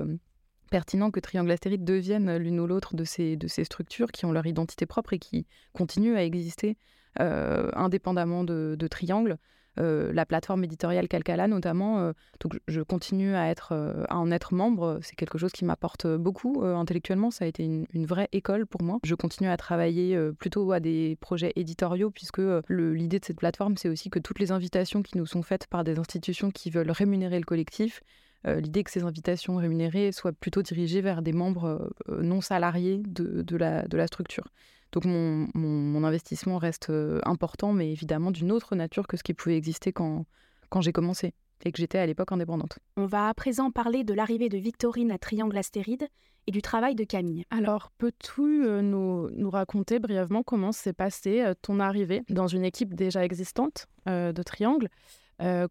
pertinent 0.72 1.12
que 1.12 1.19
Triangle 1.19 1.51
Astéride 1.51 1.84
devienne 1.84 2.38
l'une 2.38 2.60
ou 2.60 2.67
l'autre 2.67 2.95
de 2.95 3.03
ces, 3.03 3.38
de 3.38 3.48
ces 3.48 3.63
structures 3.63 4.12
qui 4.12 4.25
ont 4.25 4.31
leur 4.31 4.45
identité 4.45 4.86
propre 4.86 5.13
et 5.13 5.19
qui 5.19 5.45
continuent 5.74 6.15
à 6.15 6.24
exister 6.24 6.77
euh, 7.22 7.69
indépendamment 7.74 8.43
de, 8.43 8.88
Triangle. 8.89 9.38
Euh, 9.79 10.13
la 10.13 10.25
plateforme 10.25 10.63
éditoriale 10.63 11.08
Calcala 11.08 11.48
notamment. 11.48 12.00
Euh, 12.00 12.13
donc 12.39 12.60
je 12.67 12.82
continue 12.82 13.36
être, 13.36 13.74
à 14.10 14.17
en 14.17 14.32
être 14.32 14.53
membre. 14.53 15.00
C'est 15.01 15.15
quelque 15.15 15.38
chose 15.38 15.51
qui 15.51 15.65
m'apporte 15.65 16.08
beaucoup 16.08 16.63
intellectuellement. 16.63 17.32
Ça 17.32 17.46
a 17.46 17.48
été 17.48 17.63
une, 17.63 18.05
vraie 18.05 18.29
école 18.32 18.65
pour 18.65 18.84
moi. 18.84 19.00
Je 19.03 19.15
continue 19.15 19.50
à 19.50 19.58
travailler 19.58 20.17
plutôt 20.38 20.72
à 20.72 20.79
des 20.79 21.17
projets 21.20 21.53
éditoriaux 21.55 22.12
puisque 22.12 22.41
l'idée 22.70 23.20
de 23.20 23.25
cette 23.25 23.39
plateforme, 23.39 23.77
c'est 23.77 23.89
aussi 23.89 24.10
que 24.10 24.20
toutes 24.20 24.39
les 24.39 24.51
invitations 24.51 25.01
qui 25.01 25.17
nous 25.17 25.25
sont 25.25 25.41
faites 25.41 25.67
par 25.67 25.84
des 25.84 26.00
institutions 26.00 26.51
qui 26.51 26.70
veulent 26.70 26.91
rémunérer 26.91 27.39
le 27.39 27.46
collectif, 27.46 28.01
l'idée 28.45 28.83
que 28.83 28.91
ces 28.91 29.03
invitations 29.03 29.55
rémunérées 29.55 30.11
soient 30.11 30.33
plutôt 30.33 30.61
dirigées 30.61 31.01
vers 31.01 31.21
des 31.21 31.33
membres 31.33 31.91
non 32.07 32.41
salariés 32.41 33.01
de, 33.07 33.41
de, 33.41 33.57
la, 33.57 33.87
de 33.87 33.97
la 33.97 34.07
structure. 34.07 34.47
Donc 34.91 35.05
mon, 35.05 35.47
mon, 35.55 36.03
investissement 36.03 36.57
reste 36.57 36.91
important, 37.23 37.73
mais 37.73 37.91
évidemment 37.91 38.31
d'une 38.31 38.51
autre 38.51 38.75
nature 38.75 39.07
que 39.07 39.17
ce 39.17 39.23
qui 39.23 39.33
pouvait 39.33 39.57
exister 39.57 39.91
quand, 39.91 40.25
quand 40.69 40.81
j'ai 40.81 40.93
commencé 40.93 41.33
et 41.63 41.71
que 41.71 41.77
j'étais 41.77 41.97
à 41.97 42.05
l'époque 42.05 42.31
indépendante. 42.31 42.79
On 42.97 43.05
va 43.05 43.29
à 43.29 43.33
présent 43.33 43.71
parler 43.71 44.03
de 44.03 44.13
l'arrivée 44.13 44.49
de 44.49 44.57
Victorine 44.57 45.11
à 45.11 45.17
Triangle 45.17 45.57
Astéride 45.57 46.07
et 46.47 46.51
du 46.51 46.61
travail 46.61 46.95
de 46.95 47.03
Camille. 47.03 47.45
Alors, 47.49 47.91
peux-tu 47.97 48.65
euh, 48.65 48.81
nous, 48.81 49.29
nous, 49.31 49.49
raconter 49.49 49.99
brièvement 49.99 50.43
comment 50.43 50.71
s'est 50.71 50.93
passée 50.93 51.41
euh, 51.41 51.53
ton 51.59 51.79
arrivée 51.79 52.21
dans 52.29 52.47
une 52.47 52.63
équipe 52.63 52.93
déjà 52.93 53.23
existante 53.23 53.87
euh, 54.07 54.31
de 54.31 54.43
Triangle? 54.43 54.89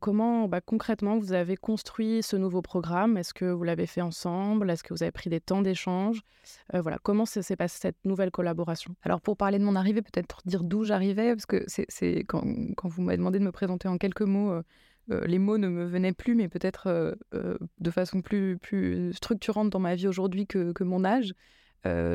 Comment 0.01 0.49
bah, 0.49 0.61
concrètement 0.61 1.19
vous 1.19 1.33
avez 1.33 1.57
construit 1.57 2.23
ce 2.23 2.37
nouveau 2.37 2.63
programme? 2.63 3.17
Est-ce 3.17 3.33
que 3.35 3.47
vous 3.47 3.65
l'avez 3.65 3.87
fait 3.87 4.01
ensemble? 4.01 4.71
Est-ce 4.71 4.83
que 4.83 4.93
vous 4.93 5.03
avez 5.03 5.13
pris 5.13 5.31
des 5.31 5.41
temps 5.41 5.63
d'échange? 5.63 6.21
Voilà, 6.73 6.99
comment 7.03 7.25
s'est 7.27 7.57
passée 7.57 7.79
cette 7.81 8.05
nouvelle 8.05 8.31
collaboration? 8.31 8.95
Alors 9.03 9.21
pour 9.21 9.37
parler 9.37 9.59
de 9.59 9.65
mon 9.65 9.77
arrivée, 9.77 10.03
peut-être 10.03 10.41
dire 10.45 10.63
d'où 10.63 10.85
j'arrivais, 10.85 11.33
parce 11.35 11.47
que 11.47 11.65
c'est 11.67 12.25
quand, 12.25 12.45
vous 12.85 13.03
m'avez 13.03 13.17
demandé 13.17 13.39
de 13.39 13.45
me 13.45 13.53
présenter 13.53 13.89
en 13.89 13.99
quelques 13.99 14.23
mots, 14.23 14.53
les 15.09 15.39
mots 15.39 15.59
ne 15.59 15.69
me 15.69 15.85
venaient 15.85 16.13
plus, 16.13 16.35
mais 16.35 16.49
peut-être 16.49 17.17
de 17.33 17.91
façon 17.91 18.21
plus, 18.21 18.59
plus 18.59 19.13
structurante 19.15 19.71
dans 19.71 19.81
ma 19.81 19.95
vie 19.95 20.09
aujourd'hui 20.09 20.47
que, 20.47 20.85
mon 20.85 21.05
âge. 21.05 21.35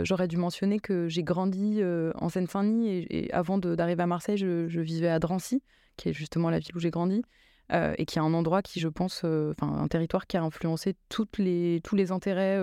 J'aurais 0.04 0.28
dû 0.28 0.38
mentionner 0.38 0.80
que 0.80 1.08
j'ai 1.08 1.24
grandi 1.24 1.82
en 2.16 2.30
Seine-Saint-Denis 2.30 3.06
et, 3.10 3.32
avant 3.34 3.58
d'arriver 3.58 4.04
à 4.04 4.08
Marseille, 4.08 4.38
je, 4.38 4.80
vivais 4.80 5.10
à 5.10 5.20
Drancy, 5.20 5.62
qui 5.98 6.10
est 6.10 6.14
justement 6.14 6.50
la 6.50 6.60
ville 6.60 6.76
où 6.76 6.80
j'ai 6.80 6.90
grandi, 6.90 7.22
et 7.72 8.06
qui 8.06 8.18
est 8.18 8.22
un 8.22 8.34
endroit 8.34 8.62
qui, 8.62 8.80
je 8.80 8.88
pense, 8.88 9.24
enfin 9.24 9.68
un 9.68 9.88
territoire 9.88 10.26
qui 10.26 10.38
a 10.38 10.44
influencé 10.44 10.96
toutes 11.10 11.38
les, 11.38 11.82
tous 11.84 11.96
les 11.96 12.12
intérêts 12.12 12.60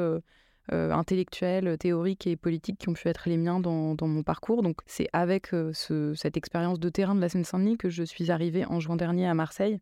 intellectuels, 0.73 1.79
théoriques 1.79 2.27
et 2.27 2.37
politiques 2.37 2.79
qui 2.79 2.89
ont 2.89 2.95
pu 2.95 3.09
être 3.09 3.29
les 3.29 3.37
miens 3.37 3.61
dans, 3.61 3.97
mon 4.01 4.23
parcours. 4.23 4.63
Donc 4.63 4.81
c'est 4.87 5.09
avec 5.13 5.51
cette 5.73 6.37
expérience 6.37 6.81
de 6.81 6.89
terrain 6.89 7.15
de 7.15 7.21
la 7.21 7.29
Seine-Saint-Denis 7.29 7.77
que 7.77 7.89
je 7.89 8.03
suis 8.03 8.33
arrivée 8.33 8.65
en 8.65 8.81
juin 8.81 8.97
dernier 8.97 9.29
à 9.29 9.35
Marseille 9.35 9.81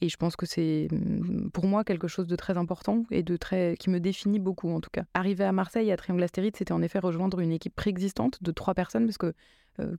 et 0.00 0.08
je 0.08 0.16
pense 0.16 0.36
que 0.36 0.46
c'est 0.46 0.88
mmh, 0.90 1.50
pour 1.50 1.66
moi 1.66 1.84
quelque 1.84 2.08
chose 2.08 2.26
de 2.26 2.36
très 2.36 2.56
important 2.56 3.04
et 3.10 3.22
de 3.22 3.36
très 3.36 3.76
qui 3.78 3.90
me 3.90 4.00
définit 4.00 4.38
beaucoup 4.38 4.70
en 4.70 4.80
tout 4.80 4.90
cas. 4.90 5.04
Arriver 5.14 5.44
à 5.44 5.52
Marseille 5.52 5.90
à 5.90 5.96
Triangle 5.96 6.22
Astéride, 6.22 6.56
c'était 6.56 6.72
en 6.72 6.82
effet 6.82 6.98
rejoindre 6.98 7.40
une 7.40 7.52
équipe 7.52 7.74
préexistante 7.74 8.42
de 8.42 8.52
trois 8.52 8.74
personnes 8.74 9.06
parce 9.06 9.18
que 9.18 9.34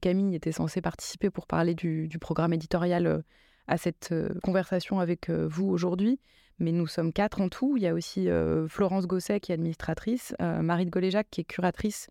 Camille 0.02 0.36
était 0.36 0.52
censée 0.52 0.82
participer 0.82 1.30
pour 1.30 1.48
parler 1.48 1.74
du, 1.74 2.10
programme 2.20 2.52
éditorial 2.52 3.24
à 3.68 3.78
cette 3.78 4.14
conversation 4.44 5.00
avec 5.00 5.30
vous 5.30 5.70
aujourd'hui. 5.70 6.20
Mais 6.60 6.74
nous 6.74 6.88
sommes 6.88 7.14
quatre 7.14 7.40
en 7.40 7.48
tout. 7.48 7.78
Il 7.78 7.84
y 7.84 7.88
a 7.88 7.94
aussi 7.94 8.28
Florence 8.68 9.08
Gosset 9.08 9.40
qui 9.40 9.54
est 9.54 9.56
administratrice, 9.56 10.36
Marie 10.40 10.86
de 10.86 10.90
Goléjac 10.90 11.28
qui 11.32 11.42
est 11.42 11.46
curatrice 11.46 12.10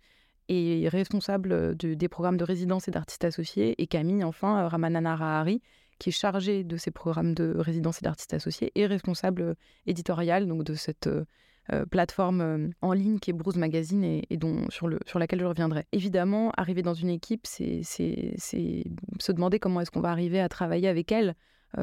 et 0.49 0.89
responsable 0.89 1.77
des 1.77 2.09
programmes 2.09 2.39
de 2.39 2.45
résidence 2.45 2.89
et 2.89 2.91
d'artistes 2.91 3.25
associés, 3.25 3.75
et 3.81 3.87
Camille, 3.87 4.25
enfin, 4.25 4.67
Ramanana 4.69 5.15
Rahari, 5.15 5.61
qui 5.99 6.11
est 6.11 6.13
chargé 6.13 6.65
de 6.65 6.77
ces 6.77 6.91
programmes 6.91 7.35
de 7.35 7.55
résidence 7.59 8.01
et 8.01 8.05
d'artistes 8.05 8.35
associés 8.35 8.73
et 8.75 8.87
responsable 8.87 9.43
euh, 9.43 9.55
éditorial 9.87 10.47
donc 10.47 10.65
de 10.65 10.75
cette 10.75 11.07
euh, 11.07 11.25
euh, 11.73 11.85
plateforme 11.85 12.71
en 12.81 12.93
ligne 12.95 13.19
qui 13.19 13.31
est 13.31 13.35
Bruce 13.35 13.57
Magazine 13.57 14.03
et, 14.03 14.37
dont, 14.39 14.71
sur, 14.71 14.89
le, 14.89 14.99
sur 15.05 15.19
laquelle 15.19 15.41
je 15.41 15.45
reviendrai. 15.45 15.85
Évidemment, 15.93 16.51
arriver 16.57 16.81
dans 16.81 16.95
une 16.95 17.11
équipe, 17.11 17.47
c'est 17.47 17.83
se 17.83 19.33
demander 19.33 19.59
comment 19.59 19.83
est-ce 19.83 19.91
qu'on 19.91 20.01
va 20.01 20.11
arriver 20.11 20.41
à 20.41 20.49
travailler 20.49 20.89
avec 20.89 21.13
elle. 21.13 21.35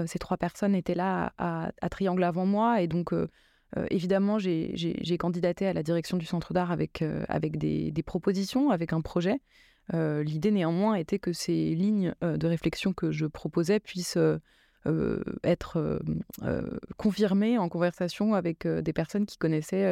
ces 0.07 0.17
trois 0.17 0.37
personnes 0.37 0.73
étaient 0.73 0.95
là 0.95 1.33
à, 1.37 1.89
Triangle 1.91 2.23
avant 2.23 2.47
moi 2.47 2.81
et 2.81 2.87
donc 2.87 3.13
évidemment, 3.91 4.39
j'ai 4.39 5.17
candidaté 5.19 5.67
à 5.67 5.73
la 5.73 5.83
direction 5.83 6.17
du 6.17 6.25
Centre 6.25 6.51
d'art 6.55 6.71
avec, 6.71 7.03
avec 7.29 7.59
des, 7.59 7.91
des, 7.91 8.03
propositions, 8.03 8.71
avec 8.71 8.91
un 8.91 9.01
projet. 9.01 9.39
Euh, 9.93 10.23
l'idée 10.23 10.51
néanmoins 10.51 10.95
était 10.95 11.19
que 11.19 11.33
ces 11.33 11.75
lignes 11.75 12.15
euh, 12.23 12.37
de 12.37 12.47
réflexion 12.47 12.93
que 12.93 13.11
je 13.11 13.25
proposais 13.25 13.79
puissent 13.79 14.17
euh, 14.17 14.39
être 15.43 15.99
confirmées 16.97 17.57
en 17.57 17.69
conversation 17.69 18.35
avec 18.35 18.67
des 18.67 18.93
personnes 18.93 19.25
qui 19.25 19.37
connaissaient 19.39 19.91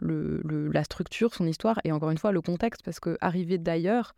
la 0.00 0.82
structure, 0.82 1.32
son 1.32 1.46
histoire 1.46 1.80
et 1.84 1.92
encore 1.92 2.10
une 2.10 2.18
fois 2.18 2.32
le 2.32 2.40
contexte, 2.40 2.82
parce 2.84 2.98
que 2.98 3.16
arriver 3.20 3.58
d'ailleurs 3.58 4.16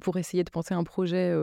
pour 0.00 0.16
essayer 0.16 0.42
de 0.42 0.48
penser 0.48 0.72
un 0.72 0.84
projet 0.84 1.36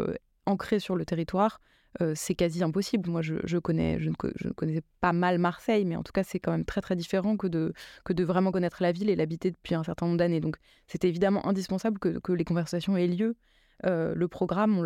ancré 0.48 0.80
sur 0.80 0.96
le 0.96 1.06
territoire, 1.06 1.62
euh, 2.02 2.14
c'est 2.16 2.36
quasi 2.36 2.64
impossible. 2.64 3.10
Moi, 3.10 3.22
je, 3.22 3.58
connais, 3.58 4.00
je 4.00 4.10
ne, 4.10 4.16
je 4.36 4.50
connaissais 4.50 4.84
pas 5.02 5.14
mal 5.14 5.38
Marseille, 5.40 5.86
mais 5.86 5.96
en 5.96 6.04
tout 6.04 6.12
cas, 6.12 6.24
c'est 6.24 6.40
quand 6.40 6.52
même 6.52 6.66
très 6.66 6.82
très 6.82 6.96
différent 6.96 7.38
que 7.38 7.48
de, 7.48 7.74
que 8.04 8.14
de 8.14 8.24
vraiment 8.24 8.52
connaître 8.52 8.82
la 8.82 8.92
ville 8.92 9.10
et 9.10 9.16
l'habiter 9.16 9.52
depuis 9.52 9.76
un 9.76 9.84
certain 9.84 10.06
nombre 10.06 10.18
d'années. 10.18 10.42
Donc, 10.42 10.58
c'était 10.88 11.08
évidemment 11.08 11.48
indispensable 11.48 12.00
que, 12.00 12.32
les 12.34 12.44
conversations 12.44 12.98
aient 12.98 13.08
lieu. 13.08 13.36
Euh, 13.86 14.14
le 14.16 14.28
programme, 14.28 14.78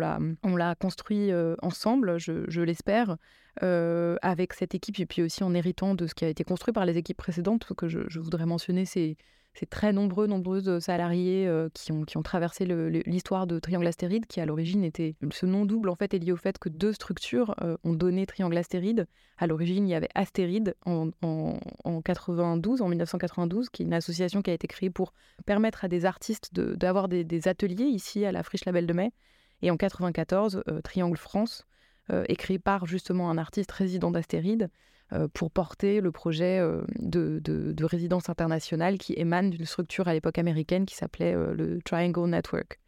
on 0.42 0.56
l'a 0.56 0.74
construit 0.74 1.30
euh, 1.30 1.56
ensemble, 1.62 2.18
je, 2.18 2.60
l'espère, 2.60 3.16
avec 3.60 4.52
cette 4.52 4.74
équipe, 4.74 4.98
et 5.00 5.06
puis 5.06 5.22
aussi 5.22 5.42
en 5.42 5.52
héritant 5.54 5.94
de 5.94 6.06
ce 6.06 6.14
qui 6.14 6.24
a 6.24 6.28
été 6.28 6.44
construit 6.44 6.72
par 6.72 6.86
les 6.86 6.96
équipes 6.96 7.16
précédentes, 7.16 7.72
que 7.76 7.88
je, 7.88 8.00
je 8.08 8.20
voudrais 8.20 8.46
mentionner, 8.46 8.84
c'est 8.84 9.16
c'est 9.54 9.68
très 9.68 9.92
nombreux, 9.92 10.26
nombreuses 10.26 10.78
salariés 10.78 11.46
euh, 11.46 11.68
qui, 11.74 11.92
ont, 11.92 12.04
qui 12.04 12.16
ont 12.16 12.22
traversé 12.22 12.64
l'histoire 12.64 13.46
de 13.46 13.58
Triangle 13.58 13.86
Astéride, 13.86 14.26
qui 14.26 14.40
à 14.40 14.46
l'origine 14.46 14.84
était. 14.84 15.16
Ce 15.32 15.44
nom 15.44 15.66
double, 15.66 15.88
en 15.88 15.96
fait, 15.96 16.14
est 16.14 16.18
lié 16.18 16.32
au 16.32 16.36
fait 16.36 16.58
que 16.58 16.68
deux 16.68 16.92
structures 16.92 17.54
euh, 17.62 17.76
ont 17.84 17.92
donné 17.92 18.26
Triangle 18.26 18.56
Astéride. 18.56 19.06
À 19.38 19.46
l'origine, 19.46 19.88
il 19.88 19.90
y 19.90 19.94
avait 19.94 20.08
Astéride 20.14 20.76
en, 20.86 21.10
en, 21.22 22.02
92, 22.02 22.80
en 22.80 22.88
1992, 22.88 23.70
qui 23.70 23.82
est 23.82 23.86
une 23.86 23.92
association 23.92 24.40
qui 24.42 24.50
a 24.50 24.54
été 24.54 24.68
créée 24.68 24.90
pour 24.90 25.12
permettre 25.46 25.84
à 25.84 25.88
des 25.88 26.04
artistes 26.04 26.54
d'avoir 26.54 27.08
des, 27.08 27.24
des, 27.24 27.48
ateliers 27.48 27.84
ici 27.86 28.24
à 28.24 28.32
la 28.32 28.42
Friche 28.42 28.64
Label 28.64 28.86
de 28.86 28.92
Mai. 28.92 29.12
Et 29.62 29.70
en 29.70 29.76
94, 29.76 30.62
euh, 30.68 30.80
Triangle 30.80 31.18
France, 31.18 31.66
écrit 32.26 32.58
par 32.58 32.86
justement 32.86 33.30
un 33.30 33.38
artiste 33.38 33.70
résident 33.70 34.10
d'Astéride, 34.10 34.64
euh, 34.64 34.66
pour 35.34 35.50
porter 35.50 36.00
le 36.00 36.12
projet 36.12 36.58
euh, 36.60 36.82
de, 36.98 37.84
résidence 37.84 38.28
internationale 38.28 38.98
qui 38.98 39.14
émane 39.16 39.50
d'une 39.50 39.64
structure 39.64 40.06
à 40.06 40.12
l'époque 40.12 40.38
américaine 40.38 40.86
qui 40.86 40.94
s'appelait 40.94 41.34
euh, 41.34 41.52
le 41.52 41.80
Triangle 41.82 42.28
Network. 42.28 42.78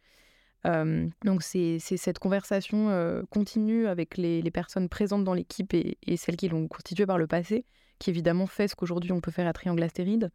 donc 1.25 1.43
c'est 1.43 1.79
cette 1.79 2.19
conversation 2.19 2.89
continue 3.29 3.87
avec 3.87 4.15
les, 4.17 4.51
personnes 4.51 4.87
présentes 4.87 5.25
dans 5.25 5.33
l'équipe 5.33 5.73
et, 5.73 5.97
celles 6.15 6.37
qui 6.37 6.47
l'ont 6.47 6.69
constituée 6.69 7.05
par 7.05 7.17
le 7.17 7.27
passé, 7.27 7.65
qui 7.99 8.09
évidemment 8.09 8.47
fait 8.47 8.69
ce 8.69 8.75
qu'aujourd'hui 8.75 9.11
on 9.11 9.19
peut 9.19 9.31
faire 9.31 9.47
à 9.47 9.51
Triangle 9.51 9.83
Astéride. 9.83 10.31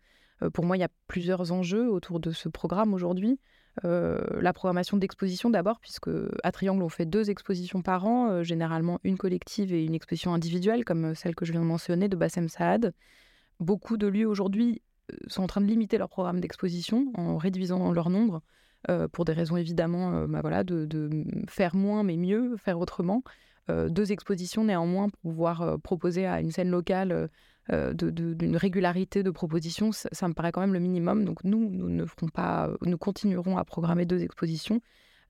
pour 0.52 0.66
moi, 0.66 0.76
il 0.76 0.80
y 0.80 0.84
a 0.84 0.90
plusieurs 1.06 1.50
enjeux 1.50 1.90
autour 1.90 2.20
de 2.20 2.30
ce 2.30 2.50
programme 2.50 2.92
aujourd'hui. 2.92 3.40
Euh, 3.84 4.18
la 4.40 4.52
programmation 4.52 4.96
d'exposition 4.96 5.50
d'abord, 5.50 5.80
puisque 5.80 6.10
à 6.42 6.52
Triangle, 6.52 6.82
on 6.82 6.88
fait 6.88 7.06
deux 7.06 7.30
expositions 7.30 7.82
par 7.82 8.06
an, 8.06 8.30
euh, 8.30 8.42
généralement 8.42 8.98
une 9.04 9.16
collective 9.16 9.72
et 9.72 9.84
une 9.84 9.94
exposition 9.94 10.34
individuelle, 10.34 10.84
comme 10.84 11.06
euh, 11.06 11.14
celle 11.14 11.34
que 11.34 11.44
je 11.44 11.52
viens 11.52 11.60
de 11.60 11.66
mentionner 11.66 12.08
de 12.08 12.16
Bassem 12.16 12.48
Saad. 12.48 12.94
Beaucoup 13.60 13.96
de 13.96 14.06
lieux 14.06 14.26
aujourd'hui 14.26 14.82
sont 15.26 15.42
en 15.42 15.46
train 15.46 15.60
de 15.60 15.66
limiter 15.66 15.98
leur 15.98 16.08
programme 16.08 16.40
d'exposition 16.40 17.12
en 17.14 17.38
réduisant 17.38 17.92
leur 17.92 18.10
nombre, 18.10 18.42
pour 19.12 19.24
des 19.24 19.32
raisons 19.32 19.56
évidemment 19.56 20.28
bah 20.28 20.42
voilà, 20.42 20.64
de, 20.64 20.84
de, 20.84 21.24
faire 21.48 21.74
moins 21.74 22.04
mais 22.04 22.16
mieux, 22.16 22.56
faire 22.58 22.78
autrement. 22.78 23.22
deux 23.68 24.12
expositions 24.12 24.64
néanmoins 24.64 25.08
pour 25.08 25.18
pouvoir 25.20 25.80
proposer 25.80 26.26
à 26.26 26.40
une 26.40 26.52
scène 26.52 26.70
locale 26.70 27.30
euh, 27.70 27.92
d'une 27.92 28.56
régularité 28.56 29.22
de 29.22 29.30
propositions, 29.30 29.92
ça, 29.92 30.28
me 30.28 30.32
paraît 30.32 30.52
quand 30.52 30.62
même 30.62 30.72
le 30.72 30.78
minimum. 30.78 31.24
Donc 31.24 31.44
nous, 31.44 31.68
nous 31.68 31.90
ne 31.90 32.04
ferons 32.06 32.28
pas, 32.28 32.70
nous 32.80 32.96
continuerons 32.96 33.58
à 33.58 33.64
programmer 33.64 34.06
deux 34.06 34.22
expositions. 34.22 34.80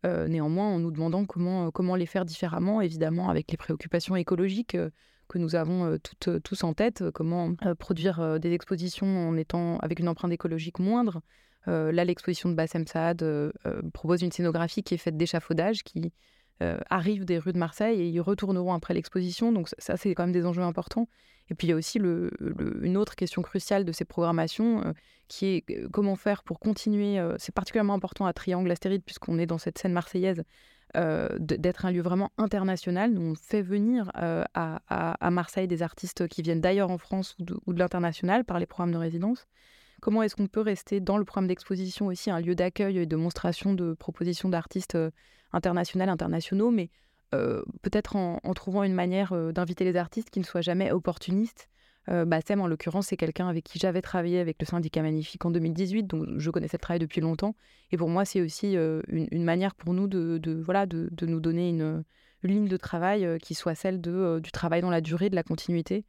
Euh, 0.06 0.28
néanmoins, 0.28 0.68
en 0.68 0.78
nous 0.78 0.92
demandant 0.92 1.24
comment, 1.24 1.72
comment 1.72 1.96
les 1.96 2.06
faire 2.06 2.24
différemment, 2.24 2.80
évidemment 2.80 3.28
avec 3.28 3.50
les 3.50 3.56
préoccupations 3.56 4.14
écologiques 4.14 4.76
euh, 4.76 4.90
que 5.26 5.38
nous 5.38 5.56
avons 5.56 5.98
toutes, 5.98 6.42
tous 6.42 6.64
en 6.64 6.72
tête, 6.72 7.04
comment 7.12 7.54
produire 7.78 8.40
des 8.40 8.54
expositions 8.54 9.28
en 9.28 9.36
étant 9.36 9.76
avec 9.80 10.00
une 10.00 10.08
empreinte 10.08 10.32
écologique 10.32 10.78
moindre. 10.78 11.20
là, 11.66 12.02
l'exposition 12.02 12.48
de 12.48 12.54
Bassem 12.54 12.86
Saad 12.86 13.22
propose 13.92 14.22
une 14.22 14.32
scénographie 14.32 14.82
qui 14.82 14.94
est 14.94 14.96
faite 14.96 15.18
d'échafaudage, 15.18 15.84
qui 15.84 16.14
arrive 16.60 17.24
des 17.24 17.38
rues 17.38 17.52
de 17.52 17.58
Marseille 17.58 18.00
et 18.00 18.08
ils 18.08 18.20
retourneront 18.20 18.72
après 18.74 18.94
l'exposition. 18.94 19.52
Donc 19.52 19.68
ça, 19.78 19.96
c'est 19.96 20.14
quand 20.14 20.24
même 20.24 20.32
des 20.32 20.46
enjeux 20.46 20.62
importants. 20.62 21.08
Et 21.50 21.54
puis 21.54 21.66
il 21.66 21.70
y 21.70 21.72
a 21.72 21.76
aussi 21.76 21.98
une 21.98 22.96
autre 22.96 23.16
question 23.16 23.42
cruciale 23.42 23.84
de 23.84 23.92
ces 23.92 24.04
programmations 24.04 24.84
euh, 24.84 24.92
qui 25.28 25.46
est 25.46 25.70
euh, 25.70 25.88
comment 25.90 26.16
faire 26.16 26.42
pour 26.42 26.60
continuer, 26.60 27.18
euh, 27.18 27.36
c'est 27.38 27.54
particulièrement 27.54 27.94
important 27.94 28.26
à 28.26 28.32
Triangle 28.32 28.70
Astéride 28.70 29.02
puisqu'on 29.04 29.38
est 29.38 29.46
dans 29.46 29.58
cette 29.58 29.78
scène 29.78 29.92
marseillaise, 29.92 30.44
d'être 31.38 31.84
un 31.84 31.90
lieu 31.90 32.00
vraiment 32.00 32.30
international. 32.38 33.12
Nous, 33.12 33.20
on 33.20 33.34
fait 33.34 33.60
venir 33.60 34.10
à, 34.14 35.30
Marseille 35.30 35.68
des 35.68 35.82
artistes 35.82 36.26
qui 36.28 36.40
viennent 36.40 36.62
d'ailleurs 36.62 36.90
en 36.90 36.96
France 36.96 37.36
ou 37.66 37.74
de, 37.74 37.78
l'international 37.78 38.46
par 38.46 38.58
les 38.58 38.64
programmes 38.64 38.92
de 38.92 38.96
résidence. 38.96 39.46
Comment 40.00 40.22
est-ce 40.22 40.36
qu'on 40.36 40.46
peut 40.46 40.60
rester 40.60 41.00
dans 41.00 41.18
le 41.18 41.24
programme 41.24 41.48
d'exposition 41.48 42.06
aussi 42.06 42.30
un 42.30 42.40
lieu 42.40 42.54
d'accueil 42.54 42.98
et 42.98 43.06
de 43.06 43.16
monstration 43.16 43.74
de 43.74 43.94
propositions 43.94 44.48
d'artistes 44.48 44.96
internationales, 45.52 46.08
internationaux, 46.08 46.70
mais 46.70 46.90
euh, 47.34 47.62
peut-être 47.82 48.16
en, 48.16 48.54
trouvant 48.54 48.84
une 48.84 48.94
manière 48.94 49.32
euh, 49.32 49.52
d'inviter 49.52 49.84
les 49.84 49.96
artistes 49.96 50.30
qui 50.30 50.40
ne 50.40 50.44
soient 50.44 50.60
jamais 50.60 50.90
opportunistes, 50.92 51.68
Bassem, 52.26 52.62
en 52.62 52.66
l'occurrence, 52.66 53.08
c'est 53.08 53.18
quelqu'un 53.18 53.48
avec 53.48 53.64
qui 53.64 53.78
j'avais 53.78 54.00
travaillé 54.00 54.40
avec 54.40 54.56
le 54.60 54.64
syndicat 54.64 55.02
Magnifique 55.02 55.44
en 55.44 55.50
2018, 55.50 56.04
donc 56.04 56.26
je 56.38 56.50
connaissais 56.50 56.78
le 56.78 56.80
travail 56.80 57.00
depuis 57.00 57.20
longtemps. 57.20 57.54
Et 57.92 57.98
pour 57.98 58.08
moi, 58.08 58.24
c'est 58.24 58.40
aussi 58.40 58.76
une, 58.76 59.44
manière 59.44 59.74
pour 59.74 59.92
nous 59.92 60.08
de, 60.08 60.62
voilà, 60.64 60.86
de, 60.86 61.10
nous 61.26 61.38
donner 61.38 61.68
une, 61.68 62.04
ligne 62.42 62.66
de 62.66 62.78
travail 62.78 63.38
qui 63.42 63.54
soit 63.54 63.74
celle 63.74 64.00
de, 64.00 64.40
du 64.42 64.50
travail 64.52 64.80
dans 64.80 64.88
la 64.88 65.02
durée, 65.02 65.28
de 65.28 65.34
la 65.34 65.42
continuité. 65.42 66.06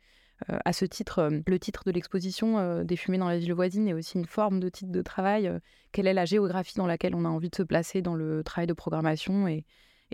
À 0.48 0.74
ce 0.74 0.86
titre, 0.86 1.30
le 1.46 1.60
titre 1.60 1.84
de 1.86 1.92
l'exposition 1.92 2.84
des 2.84 2.96
fumées 2.96 3.18
dans 3.18 3.28
la 3.28 3.38
ville 3.38 3.54
voisine 3.54 3.88
est 3.88 3.94
aussi 3.94 4.18
une 4.18 4.26
forme 4.26 4.60
de 4.60 4.70
titre 4.70 4.92
de 4.92 5.02
travail. 5.02 5.52
quelle 5.92 6.08
est 6.08 6.14
la 6.14 6.26
géographie 6.26 6.76
dans 6.78 6.88
laquelle 6.88 7.16
on 7.16 7.26
a 7.26 7.30
envie 7.30 7.50
de 7.50 7.56
se 7.56 7.64
placer 7.64 8.02
dans 8.02 8.16
le 8.16 8.44
travail 8.44 8.68
de 8.68 8.74
programmation 8.74 9.48
et, 9.48 9.66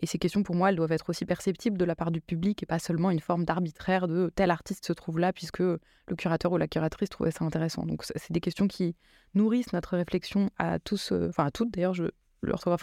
ces 0.04 0.18
questions, 0.18 0.44
pour 0.44 0.56
moi, 0.56 0.70
elles 0.70 0.76
doivent 0.76 0.92
être 0.92 1.10
aussi 1.10 1.26
perceptibles 1.26 1.78
de 1.78 1.86
la 1.86 1.96
part 1.96 2.12
du 2.12 2.20
public 2.20 2.62
et 2.62 2.66
pas 2.66 2.80
seulement 2.80 3.12
une 3.12 3.22
forme 3.22 3.46
d'arbitraire 3.46 4.08
de 4.08 4.32
tel 4.36 4.52
artiste 4.52 4.86
se 4.86 4.94
trouve 4.94 5.20
là 5.20 5.32
puisque 5.32 5.60
le 5.60 5.80
curateur 6.18 6.52
ou 6.52 6.58
la 6.58 6.68
curatrice 6.68 7.10
trouvait 7.10 7.32
ça 7.32 7.46
intéressant. 7.46 7.86
Donc, 7.86 8.04
c'est 8.04 8.32
des 8.32 8.42
questions 8.42 8.68
qui 8.68 8.96
nourrissent 9.36 9.74
notre 9.74 9.96
réflexion 9.96 10.50
à 10.58 10.80
tous, 10.80 11.12
euh, 11.12 11.30
enfin 11.30 11.46
à 11.46 11.52
toutes 11.52 11.72
d'ailleurs. 11.72 11.96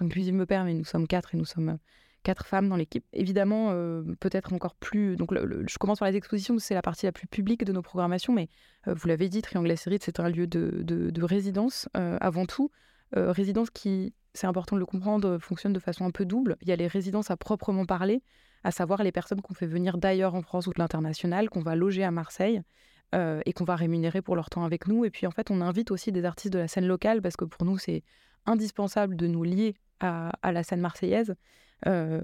Inclusive 0.00 0.34
me 0.34 0.46
perd, 0.46 0.66
mais 0.66 0.74
nous 0.74 0.84
sommes 0.84 1.06
quatre 1.06 1.34
et 1.34 1.38
nous 1.38 1.44
sommes 1.44 1.68
euh, 1.68 1.76
quatre 2.22 2.46
femmes 2.46 2.68
dans 2.68 2.76
l'équipe. 2.76 3.04
Évidemment, 3.12 3.68
euh, 3.70 4.02
peut-être 4.20 4.52
encore 4.52 4.74
plus. 4.74 5.16
Donc, 5.16 5.32
je 5.32 5.78
commence 5.78 5.98
par 5.98 6.08
les 6.08 6.16
expositions, 6.16 6.58
c'est 6.58 6.74
la 6.74 6.82
partie 6.82 7.06
la 7.06 7.12
plus 7.12 7.26
publique 7.26 7.64
de 7.64 7.72
nos 7.72 7.82
programmations, 7.82 8.32
mais 8.32 8.48
vous 8.86 9.08
l'avez 9.08 9.28
dit, 9.28 9.42
Triangle 9.42 9.70
Acérite, 9.70 10.02
c'est 10.02 10.20
un 10.20 10.28
lieu 10.28 10.46
de, 10.46 10.82
de 10.82 11.22
résidence 11.22 11.88
avant 11.94 12.46
tout. 12.46 12.70
résidence 13.12 13.70
qui 13.70 14.12
c'est 14.34 14.46
important 14.46 14.76
de 14.76 14.80
le 14.80 14.86
comprendre, 14.86 15.38
fonctionne 15.38 15.72
de 15.72 15.78
façon 15.78 16.04
un 16.04 16.10
peu 16.10 16.24
double. 16.24 16.56
Il 16.62 16.68
y 16.68 16.72
a 16.72 16.76
les 16.76 16.86
résidences 16.86 17.30
à 17.30 17.36
proprement 17.36 17.84
parler, 17.84 18.22
à 18.64 18.70
savoir 18.70 19.02
les 19.02 19.12
personnes 19.12 19.42
qu'on 19.42 19.54
fait 19.54 19.66
venir 19.66 19.98
d'ailleurs 19.98 20.34
en 20.34 20.42
France 20.42 20.66
ou 20.66 20.72
de 20.72 20.78
l'international, 20.78 21.50
qu'on 21.50 21.60
va 21.60 21.76
loger 21.76 22.04
à 22.04 22.10
Marseille 22.10 22.62
euh, 23.14 23.40
et 23.44 23.52
qu'on 23.52 23.64
va 23.64 23.76
rémunérer 23.76 24.22
pour 24.22 24.36
leur 24.36 24.48
temps 24.48 24.64
avec 24.64 24.86
nous. 24.86 25.04
Et 25.04 25.10
puis 25.10 25.26
en 25.26 25.30
fait, 25.30 25.50
on 25.50 25.60
invite 25.60 25.90
aussi 25.90 26.12
des 26.12 26.24
artistes 26.24 26.52
de 26.52 26.58
la 26.58 26.68
scène 26.68 26.86
locale 26.86 27.20
parce 27.20 27.36
que 27.36 27.44
pour 27.44 27.64
nous, 27.64 27.78
c'est 27.78 28.02
indispensable 28.46 29.16
de 29.16 29.26
nous 29.26 29.44
lier 29.44 29.74
à 30.00 30.50
la 30.50 30.64
scène 30.64 30.80
marseillaise. 30.80 31.36
Euh, 31.88 32.20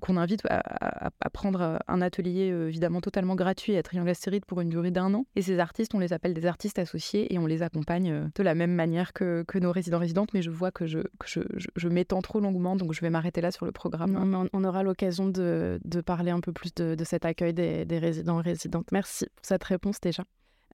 qu'on 0.00 0.16
invite 0.16 0.42
à, 0.48 1.10
prendre 1.32 1.78
un 1.86 2.02
atelier 2.02 2.50
euh, 2.50 2.68
évidemment 2.68 3.00
totalement 3.00 3.36
gratuit 3.36 3.76
à 3.76 3.82
Triangle 3.82 4.08
Astéride 4.08 4.44
pour 4.44 4.60
une 4.60 4.68
durée 4.68 4.90
d'un 4.90 5.14
an. 5.14 5.24
Et 5.36 5.42
ces 5.42 5.58
artistes, 5.60 5.94
on 5.94 5.98
les 5.98 6.12
appelle 6.12 6.34
des 6.34 6.46
artistes 6.46 6.78
associés 6.78 7.32
et 7.32 7.38
on 7.38 7.46
les 7.46 7.62
accompagne 7.62 8.10
euh, 8.10 8.24
de 8.34 8.42
la 8.42 8.54
même 8.54 8.72
manière 8.72 9.12
que, 9.12 9.44
nos 9.58 9.72
résidents 9.72 9.98
résidentes. 9.98 10.34
Mais 10.34 10.42
je 10.42 10.50
vois 10.50 10.70
que 10.70 10.86
je, 10.86 11.00
je, 11.24 11.88
m'étends 11.88 12.22
trop 12.22 12.40
longuement, 12.40 12.76
donc 12.76 12.92
je 12.92 13.00
vais 13.00 13.10
m'arrêter 13.10 13.40
là 13.40 13.50
sur 13.50 13.66
le 13.66 13.72
programme. 13.72 14.48
on, 14.52 14.64
aura 14.64 14.82
l'occasion 14.82 15.28
de, 15.28 15.78
parler 16.04 16.30
un 16.30 16.40
peu 16.40 16.52
plus 16.52 16.74
de, 16.74 17.04
cet 17.04 17.24
accueil 17.24 17.54
des, 17.54 17.98
résidents 17.98 18.38
résidentes. 18.38 18.90
Merci 18.92 19.26
pour 19.34 19.44
cette 19.44 19.64
réponse 19.64 20.00
déjà. 20.00 20.24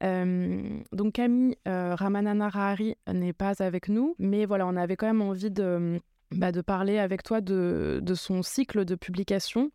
donc 0.00 1.12
Camille 1.12 1.56
Rahari 1.66 2.96
n'est 3.12 3.32
pas 3.32 3.62
avec 3.62 3.88
nous, 3.88 4.14
mais 4.18 4.44
voilà, 4.44 4.66
on 4.66 4.76
avait 4.76 4.96
quand 4.96 5.06
même 5.06 5.22
envie 5.22 5.50
de, 5.50 5.98
bah, 6.30 6.52
de 6.52 6.60
parler 6.60 6.98
avec 6.98 7.22
toi 7.22 7.40
de, 7.40 8.02
son 8.14 8.42
cycle 8.42 8.84
de 8.84 8.94
publication 8.94 9.70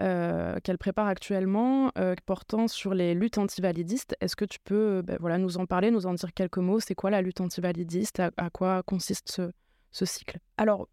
euh, 0.00 0.58
qu'elle 0.62 0.78
prépare 0.78 1.06
actuellement, 1.06 1.90
euh, 1.98 2.14
portant 2.24 2.68
sur 2.68 2.94
les 2.94 3.14
luttes 3.14 3.38
antivalidistes. 3.38 4.16
Est-ce 4.20 4.36
que 4.36 4.44
tu 4.44 4.58
peux 4.62 5.02
bah, 5.02 5.16
voilà, 5.18 5.38
nous 5.38 5.58
en 5.58 5.66
parler, 5.66 5.90
nous 5.90 6.06
en 6.06 6.14
dire 6.14 6.32
quelques 6.34 6.58
mots? 6.58 6.80
C'est 6.80 6.94
quoi 6.94 7.10
la 7.10 7.20
lutte 7.20 7.40
antivalidiste? 7.40 8.20
À, 8.20 8.30
à 8.36 8.50
quoi 8.50 8.82
consiste 8.84 9.42
ce, 9.90 10.04
cycle? 10.04 10.38
Alors, 10.56 10.88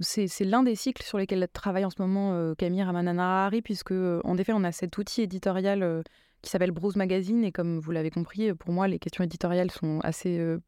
c'est 0.00 0.28
l'un 0.40 0.62
des 0.62 0.76
cycles 0.76 1.02
sur 1.02 1.18
lesquels 1.18 1.46
travaille 1.52 1.84
en 1.84 1.90
ce 1.90 2.00
moment 2.00 2.54
Camille 2.54 2.82
Ramanana 2.82 3.46
Hari, 3.46 3.62
puisque 3.62 3.92
en 3.92 4.36
effet, 4.38 4.52
on 4.52 4.64
a 4.64 4.72
cet 4.72 4.96
outil 4.98 5.22
éditorial 5.22 6.04
qui 6.42 6.50
s'appelle 6.50 6.72
Bruce 6.72 6.96
Magazine. 6.96 7.44
Et 7.44 7.52
comme 7.52 7.78
vous 7.78 7.92
l'avez 7.92 8.10
compris, 8.10 8.52
pour 8.52 8.72
moi, 8.72 8.88
les 8.88 8.98
questions 8.98 9.24
éditoriales 9.24 9.70
sont 9.70 10.00
assez. 10.02 10.38
Euh, 10.38 10.58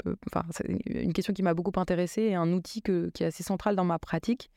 c'est 0.50 0.66
une 0.86 1.12
question 1.12 1.34
qui 1.34 1.42
m'a 1.42 1.54
beaucoup 1.54 1.78
intéressée 1.78 2.22
et 2.22 2.34
un 2.34 2.52
outil 2.52 2.80
qui 2.80 3.22
est 3.22 3.26
assez 3.26 3.42
central 3.42 3.76
dans 3.76 3.84
ma 3.84 3.98
pratique. 3.98 4.50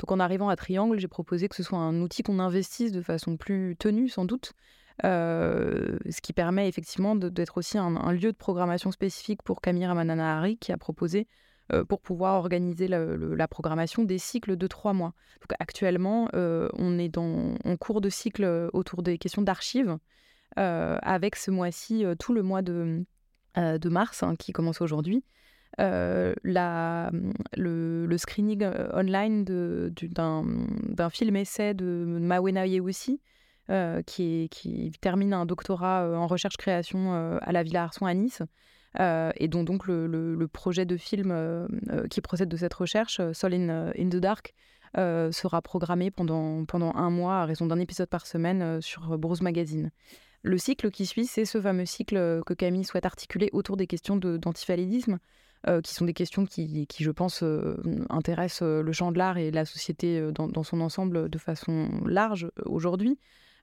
Donc, 0.00 0.10
en 0.10 0.18
arrivant 0.18 0.48
à 0.48 0.56
Triangle, 0.56 0.98
j'ai 0.98 1.06
proposé 1.06 1.48
que 1.48 1.54
ce 1.54 1.62
soit 1.62 1.78
un 1.78 2.00
outil 2.00 2.24
qu'on 2.24 2.40
investisse 2.40 2.90
de 2.90 3.02
façon 3.02 3.36
plus 3.36 3.76
tenue, 3.78 4.08
sans 4.08 4.24
doute. 4.24 4.52
Euh, 5.04 5.98
ce 6.08 6.20
qui 6.20 6.32
permet 6.32 6.68
effectivement 6.68 7.14
d'être 7.16 7.58
aussi 7.58 7.78
un, 7.78 8.12
lieu 8.12 8.32
de 8.32 8.36
programmation 8.36 8.90
spécifique 8.90 9.42
pour 9.42 9.60
Camille 9.60 9.86
Ramananahari, 9.86 10.56
qui 10.56 10.72
a 10.72 10.76
proposé 10.76 11.28
euh, 11.72 11.84
pour 11.84 12.00
pouvoir 12.00 12.34
organiser 12.34 12.88
la, 12.88 13.48
programmation 13.48 14.02
des 14.02 14.18
cycles 14.18 14.56
de 14.56 14.66
trois 14.66 14.94
mois. 14.94 15.12
Donc 15.42 15.56
actuellement, 15.60 16.28
on 16.32 16.98
est 16.98 17.18
en 17.18 17.76
cours 17.78 18.00
de 18.00 18.08
cycle 18.08 18.70
autour 18.72 19.02
des 19.02 19.18
questions 19.18 19.42
d'archives. 19.42 19.98
Euh, 20.58 20.98
avec 21.02 21.34
ce 21.34 21.50
mois-ci, 21.50 22.04
euh, 22.04 22.14
tout 22.14 22.32
le 22.32 22.42
mois 22.42 22.62
de, 22.62 23.04
euh, 23.58 23.78
mars, 23.86 24.22
hein, 24.22 24.36
qui 24.36 24.52
commence 24.52 24.80
aujourd'hui. 24.80 25.24
le, 25.78 27.10
le, 27.56 28.18
screening 28.18 28.64
online 28.92 29.44
d'un 29.44 31.10
film 31.10 31.36
essai 31.36 31.74
de 31.74 31.84
Mawena 31.84 32.66
Yewusi, 32.66 33.20
qui, 34.06 34.92
termine 35.00 35.32
un 35.32 35.46
doctorat 35.46 36.08
en 36.16 36.28
recherche-création 36.28 37.38
à 37.40 37.50
la 37.50 37.64
Villa 37.64 37.84
Arson 37.84 38.06
à 38.06 38.14
Nice, 38.14 38.42
et 39.00 39.48
dont 39.48 39.64
donc 39.64 39.86
le, 39.88 40.46
projet 40.46 40.86
de 40.86 40.96
film 40.96 41.66
qui 42.08 42.20
procède 42.20 42.48
de 42.48 42.56
cette 42.56 42.74
recherche, 42.74 43.20
Sol 43.32 43.54
in, 43.54 43.92
the 43.92 44.16
Dark, 44.16 44.54
sera 44.96 45.60
programmé 45.60 46.12
pendant, 46.12 46.64
pendant 46.66 46.94
un 46.94 47.10
mois 47.10 47.40
à 47.40 47.46
raison 47.46 47.66
d'un 47.66 47.80
épisode 47.80 48.08
par 48.08 48.28
semaine 48.28 48.80
sur 48.80 49.18
Bruce 49.18 49.42
Magazine. 49.42 49.90
Le 50.46 50.58
cycle 50.58 50.90
qui 50.90 51.06
suit, 51.06 51.24
c'est 51.24 51.46
ce 51.46 51.58
fameux 51.58 51.86
cycle 51.86 52.18
euh, 52.18 52.42
que 52.42 52.52
Camille 52.52 52.84
souhaite 52.84 53.06
articuler 53.06 53.48
autour 53.54 53.78
des 53.78 53.86
questions 53.86 54.16
d'antifalidisme, 54.16 55.18
euh, 55.66 55.80
qui 55.80 55.94
sont 55.94 56.04
des 56.04 56.12
questions 56.12 56.44
qui, 56.44 56.86
je 56.98 57.10
pense, 57.10 57.42
euh, 57.42 57.76
intéressent 58.10 58.68
le 58.68 58.92
champ 58.92 59.10
de 59.10 59.16
l'art 59.16 59.38
et 59.38 59.50
la 59.50 59.64
société 59.64 60.20
dans, 60.34 60.62
son 60.62 60.82
ensemble 60.82 61.30
de 61.30 61.38
façon 61.38 61.88
large 62.04 62.50
aujourd'hui. 62.66 63.18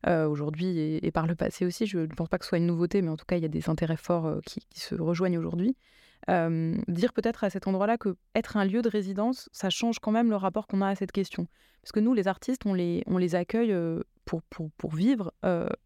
aujourd'hui 0.08 1.00
et, 1.04 1.12
par 1.12 1.28
le 1.28 1.36
passé 1.36 1.68
aussi, 1.68 1.86
je 1.86 2.00
ne 2.00 2.08
pense 2.08 2.30
pas 2.30 2.40
que 2.40 2.46
ce 2.46 2.50
soit 2.50 2.58
une 2.58 2.66
nouveauté, 2.66 3.04
mais 3.04 3.10
en 3.10 3.18
tout 3.18 3.26
cas, 3.28 3.38
il 3.38 3.44
y 3.44 3.46
a 3.46 3.50
des 3.60 3.70
intérêts 3.70 3.96
forts 3.96 4.42
qui, 4.44 4.62
se 4.74 4.96
rejoignent 4.96 5.38
aujourd'hui. 5.38 5.76
Dire 6.28 7.14
peut-être 7.14 7.44
à 7.44 7.50
cet 7.50 7.68
endroit-là 7.68 7.98
que 7.98 8.16
être 8.36 8.58
un 8.58 8.66
lieu 8.66 8.82
de 8.82 8.90
résidence, 8.90 9.50
ça 9.52 9.70
change 9.70 10.00
quand 10.00 10.12
même 10.12 10.30
le 10.30 10.36
rapport 10.36 10.68
qu'on 10.68 10.82
a 10.82 10.88
à 10.88 10.96
cette 10.96 11.12
question. 11.12 11.48
Parce 11.82 11.92
que 11.92 12.00
nous, 12.00 12.14
les 12.14 12.28
artistes, 12.28 12.66
on 12.66 12.74
les, 12.74 13.36
accueille 13.36 13.76
pour, 14.26 14.96
vivre 14.96 15.34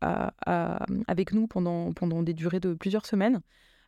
avec 0.02 1.34
nous 1.34 1.48
pendant, 1.48 2.24
des 2.24 2.34
durées 2.34 2.60
de 2.60 2.74
plusieurs 2.74 3.06
semaines. 3.06 3.42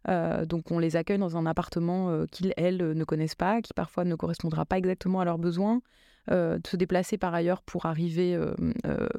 Donc 0.08 0.72
on 0.72 0.80
les 0.80 0.96
accueille 0.96 1.18
dans 1.18 1.36
un 1.36 1.46
appartement 1.46 2.26
qu'ils, 2.32 2.54
elles, 2.56 2.78
ne 2.78 3.04
connaissent 3.04 3.36
pas, 3.36 3.62
qui 3.62 3.74
parfois 3.74 4.06
ne 4.06 4.16
correspondra 4.16 4.66
pas 4.66 4.78
exactement 4.78 5.20
à 5.20 5.26
leurs 5.26 5.38
besoins. 5.38 5.82
se 6.30 6.76
déplacer 6.78 7.18
par 7.18 7.34
ailleurs 7.34 7.62
pour 7.62 7.86
arriver 7.86 8.40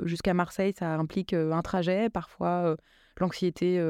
jusqu'à 0.04 0.32
Marseille, 0.32 0.72
ça 0.78 0.94
implique 0.94 1.34
un 1.34 1.60
trajet, 1.62 2.08
parfois 2.08 2.76
l'anxiété 3.20 3.82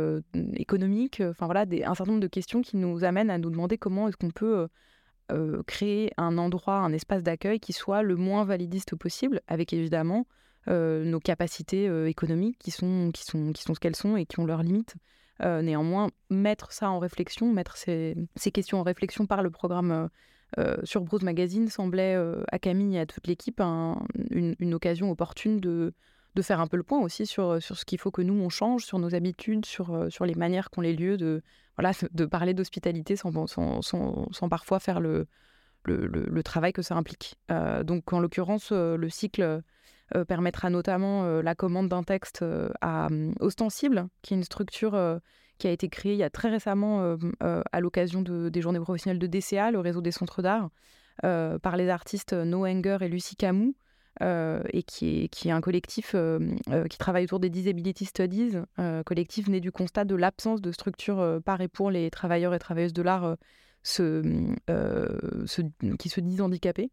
économique, 0.54 1.22
enfin 1.24 1.46
voilà, 1.46 1.62
un 1.62 1.94
certain 1.94 2.12
nombre 2.12 2.22
de 2.22 2.28
questions 2.28 2.62
qui 2.62 2.76
nous 2.76 3.04
amènent 3.04 3.30
à 3.30 3.38
nous 3.38 3.50
demander 3.50 3.78
comment 3.78 4.08
est-ce 4.08 4.16
qu'on 4.16 4.30
peut 4.30 4.68
créer 5.66 6.12
un 6.16 6.38
endroit, 6.38 6.76
un 6.76 6.92
espace 6.92 7.22
d'accueil 7.22 7.60
qui 7.60 7.72
soit 7.72 8.02
le 8.02 8.16
moins 8.16 8.44
validiste 8.44 8.96
possible, 8.96 9.40
avec 9.46 9.72
évidemment 9.72 10.26
nos 10.66 11.20
capacités 11.20 11.86
économiques 12.08 12.58
qui 12.58 12.70
sont, 12.70 13.10
qui, 13.12 13.24
sont, 13.24 13.52
qui 13.52 13.62
sont 13.62 13.74
ce 13.74 13.80
qu'elles 13.80 13.96
sont 13.96 14.16
et 14.16 14.26
qui 14.26 14.40
ont 14.40 14.46
leurs 14.46 14.62
limites. 14.62 14.96
Néanmoins, 15.40 16.10
mettre 16.30 16.72
ça 16.72 16.90
en 16.90 16.98
réflexion, 16.98 17.52
mettre 17.52 17.76
ces, 17.76 18.16
questions 18.52 18.80
en 18.80 18.82
réflexion 18.82 19.26
par 19.26 19.42
le 19.42 19.50
programme 19.50 20.08
sur 20.84 21.02
Bruce 21.02 21.22
Magazine 21.22 21.68
semblait 21.68 22.16
à 22.50 22.58
Camille 22.58 22.96
et 22.96 23.00
à 23.00 23.06
toute 23.06 23.26
l'équipe 23.26 23.60
une, 23.60 24.74
occasion 24.74 25.10
opportune 25.10 25.60
de, 25.60 25.92
de 26.38 26.42
faire 26.42 26.60
un 26.60 26.66
peu 26.66 26.76
le 26.76 26.82
point 26.82 27.00
aussi 27.00 27.26
sur, 27.26 27.62
sur 27.62 27.76
ce 27.76 27.84
qu'il 27.84 27.98
faut 27.98 28.10
que 28.10 28.22
nous, 28.22 28.34
on 28.34 28.48
change, 28.48 28.84
sur 28.84 28.98
nos 28.98 29.14
habitudes, 29.14 29.66
sur, 29.66 30.06
sur 30.10 30.24
les 30.24 30.34
manières 30.34 30.70
qu'ont 30.70 30.80
les 30.80 30.94
lieux 30.94 31.16
de, 31.16 31.42
voilà, 31.76 31.92
de 32.12 32.24
parler 32.24 32.54
d'hospitalité 32.54 33.16
sans, 33.16 33.46
sans, 33.46 33.82
sans, 33.82 34.48
parfois 34.48 34.80
faire 34.80 35.00
le, 35.00 35.26
le, 35.84 36.06
le, 36.06 36.42
travail 36.42 36.72
que 36.72 36.82
ça 36.82 36.94
implique. 36.94 37.36
donc, 37.84 38.12
en 38.12 38.20
l'occurrence, 38.20 38.72
le 38.72 39.08
cycle 39.08 39.62
euh, 40.16 40.24
permettra 40.24 40.70
notamment 40.70 41.24
euh, 41.24 41.42
la 41.42 41.54
commande 41.54 41.88
d'un 41.88 42.02
texte 42.02 42.40
euh, 42.40 42.70
à 42.80 43.08
Ostensible, 43.40 44.08
qui 44.22 44.32
est 44.32 44.38
une 44.38 44.44
structure 44.44 45.20
qui 45.58 45.66
a 45.66 45.70
été 45.70 45.88
créée 45.88 46.12
il 46.12 46.18
y 46.18 46.22
a 46.22 46.30
très 46.30 46.48
récemment 46.50 47.16
à 47.40 47.80
l'occasion 47.80 48.22
de, 48.22 48.48
des 48.48 48.60
journées 48.60 48.78
professionnelles 48.78 49.18
de 49.18 49.26
DCA, 49.26 49.72
le 49.72 49.80
réseau 49.80 50.00
des 50.00 50.12
centres 50.12 50.40
d'art, 50.40 50.70
par 51.20 51.76
les 51.76 51.88
artistes 51.88 52.32
No 52.32 52.64
Anger 52.64 52.98
et 53.00 53.08
Lucie 53.08 53.34
Camus. 53.34 53.74
Et 54.20 54.82
qui 54.82 55.28
est, 55.44 55.50
un 55.50 55.60
collectif 55.60 56.14
qui 56.90 56.98
travaille 56.98 57.24
autour 57.24 57.40
des 57.40 57.50
Disability 57.50 58.04
Studies, 58.04 58.56
collectif 59.04 59.48
né 59.48 59.60
du 59.60 59.72
constat 59.72 60.04
de 60.04 60.14
l'absence 60.14 60.60
de 60.60 60.72
structures 60.72 61.40
par 61.44 61.60
et 61.60 61.68
pour 61.68 61.90
les 61.90 62.10
travailleurs 62.10 62.54
et 62.54 62.58
travailleuses 62.58 62.92
de 62.92 63.02
l'art 63.02 63.36
qui 63.84 63.98
se 66.08 66.20
disent 66.20 66.40
handicapés. 66.40 66.90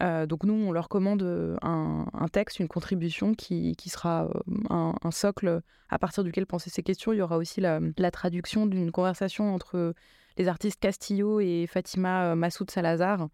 donc 0.00 0.44
nous, 0.44 0.54
on 0.54 0.72
leur 0.72 0.88
commande 0.88 1.58
un, 1.62 2.28
texte, 2.32 2.60
une 2.60 2.68
contribution 2.68 3.34
qui, 3.34 3.74
sera 3.86 4.28
un, 4.70 5.10
socle 5.10 5.62
à 5.88 5.98
partir 5.98 6.24
duquel 6.24 6.46
penser 6.46 6.70
ces 6.70 6.82
questions. 6.82 7.12
Il 7.12 7.18
y 7.18 7.22
aura 7.22 7.36
aussi 7.36 7.60
la, 7.60 7.80
traduction 8.12 8.66
d'une 8.66 8.92
conversation 8.92 9.54
entre 9.54 9.94
les 10.36 10.48
artistes 10.48 10.80
Castillo 10.80 11.40
et 11.40 11.66
Fatima 11.66 12.34
Massoud 12.34 12.70
Salazar, 12.70 13.22
euh, 13.22 13.26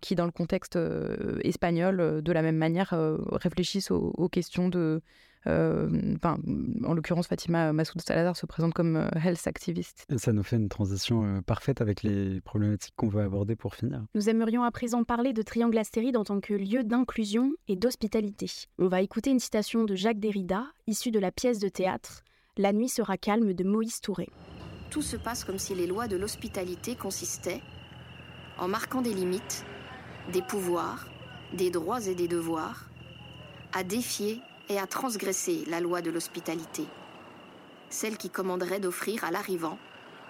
qui, 0.00 0.14
dans 0.14 0.26
le 0.26 0.32
contexte 0.32 0.76
euh, 0.76 1.38
espagnol, 1.42 2.00
euh, 2.00 2.20
de 2.20 2.32
la 2.32 2.42
même 2.42 2.56
manière, 2.56 2.94
réfléchissent 3.32 3.90
aux, 3.90 4.28
questions 4.28 4.68
de. 4.68 5.00
en 5.46 6.94
l'occurrence, 6.94 7.26
Fatima 7.26 7.72
Massoud 7.72 8.02
Salazar 8.02 8.36
se 8.36 8.46
présente 8.46 8.74
comme 8.74 9.08
health 9.24 9.46
activist. 9.46 10.06
ça 10.16 10.32
nous 10.32 10.42
fait 10.42 10.56
une 10.56 10.68
transition 10.68 11.42
parfaite 11.42 11.80
avec 11.80 12.02
les 12.02 12.40
problématiques 12.42 12.94
qu'on 12.96 13.08
veut 13.08 13.22
aborder 13.22 13.56
pour 13.56 13.74
finir. 13.74 14.04
Nous 14.14 14.28
aimerions 14.28 14.62
à 14.62 14.70
présent 14.70 15.04
parler 15.04 15.32
de 15.32 15.42
Triangle 15.42 15.78
Astéride 15.78 16.16
en 16.16 16.24
tant 16.24 16.40
que 16.40 16.54
lieu 16.54 16.84
d'inclusion 16.84 17.52
et 17.68 17.76
d'hospitalité. 17.76 18.46
On 18.78 18.88
va 18.88 19.00
écouter 19.00 19.30
une 19.30 19.40
citation 19.40 19.84
de 19.84 19.94
Jacques 19.94 20.20
Derrida, 20.20 20.66
issue 20.86 21.10
de 21.10 21.18
la 21.18 21.32
pièce 21.32 21.58
de 21.58 21.68
théâtre 21.68 22.22
La 22.56 22.72
nuit 22.72 22.88
sera 22.88 23.16
calme 23.16 23.54
de 23.54 23.64
Moïse 23.64 24.00
Touré. 24.00 24.28
Tout 24.90 25.02
se 25.02 25.16
passe 25.16 25.44
comme 25.44 25.58
si 25.58 25.74
les 25.74 25.86
lois 25.86 26.08
de 26.08 26.16
l'hospitalité 26.16 26.96
consistaient 26.96 27.60
en 28.60 28.68
marquant 28.68 29.00
des 29.00 29.14
limites, 29.14 29.64
des 30.32 30.42
pouvoirs, 30.42 31.08
des 31.54 31.70
droits 31.70 32.06
et 32.06 32.14
des 32.14 32.28
devoirs, 32.28 32.90
à 33.72 33.82
défier 33.82 34.40
et 34.68 34.78
à 34.78 34.86
transgresser 34.86 35.64
la 35.66 35.80
loi 35.80 36.02
de 36.02 36.10
l'hospitalité, 36.10 36.84
celle 37.88 38.18
qui 38.18 38.28
commanderait 38.28 38.78
d'offrir 38.78 39.24
à 39.24 39.30
l'arrivant 39.30 39.78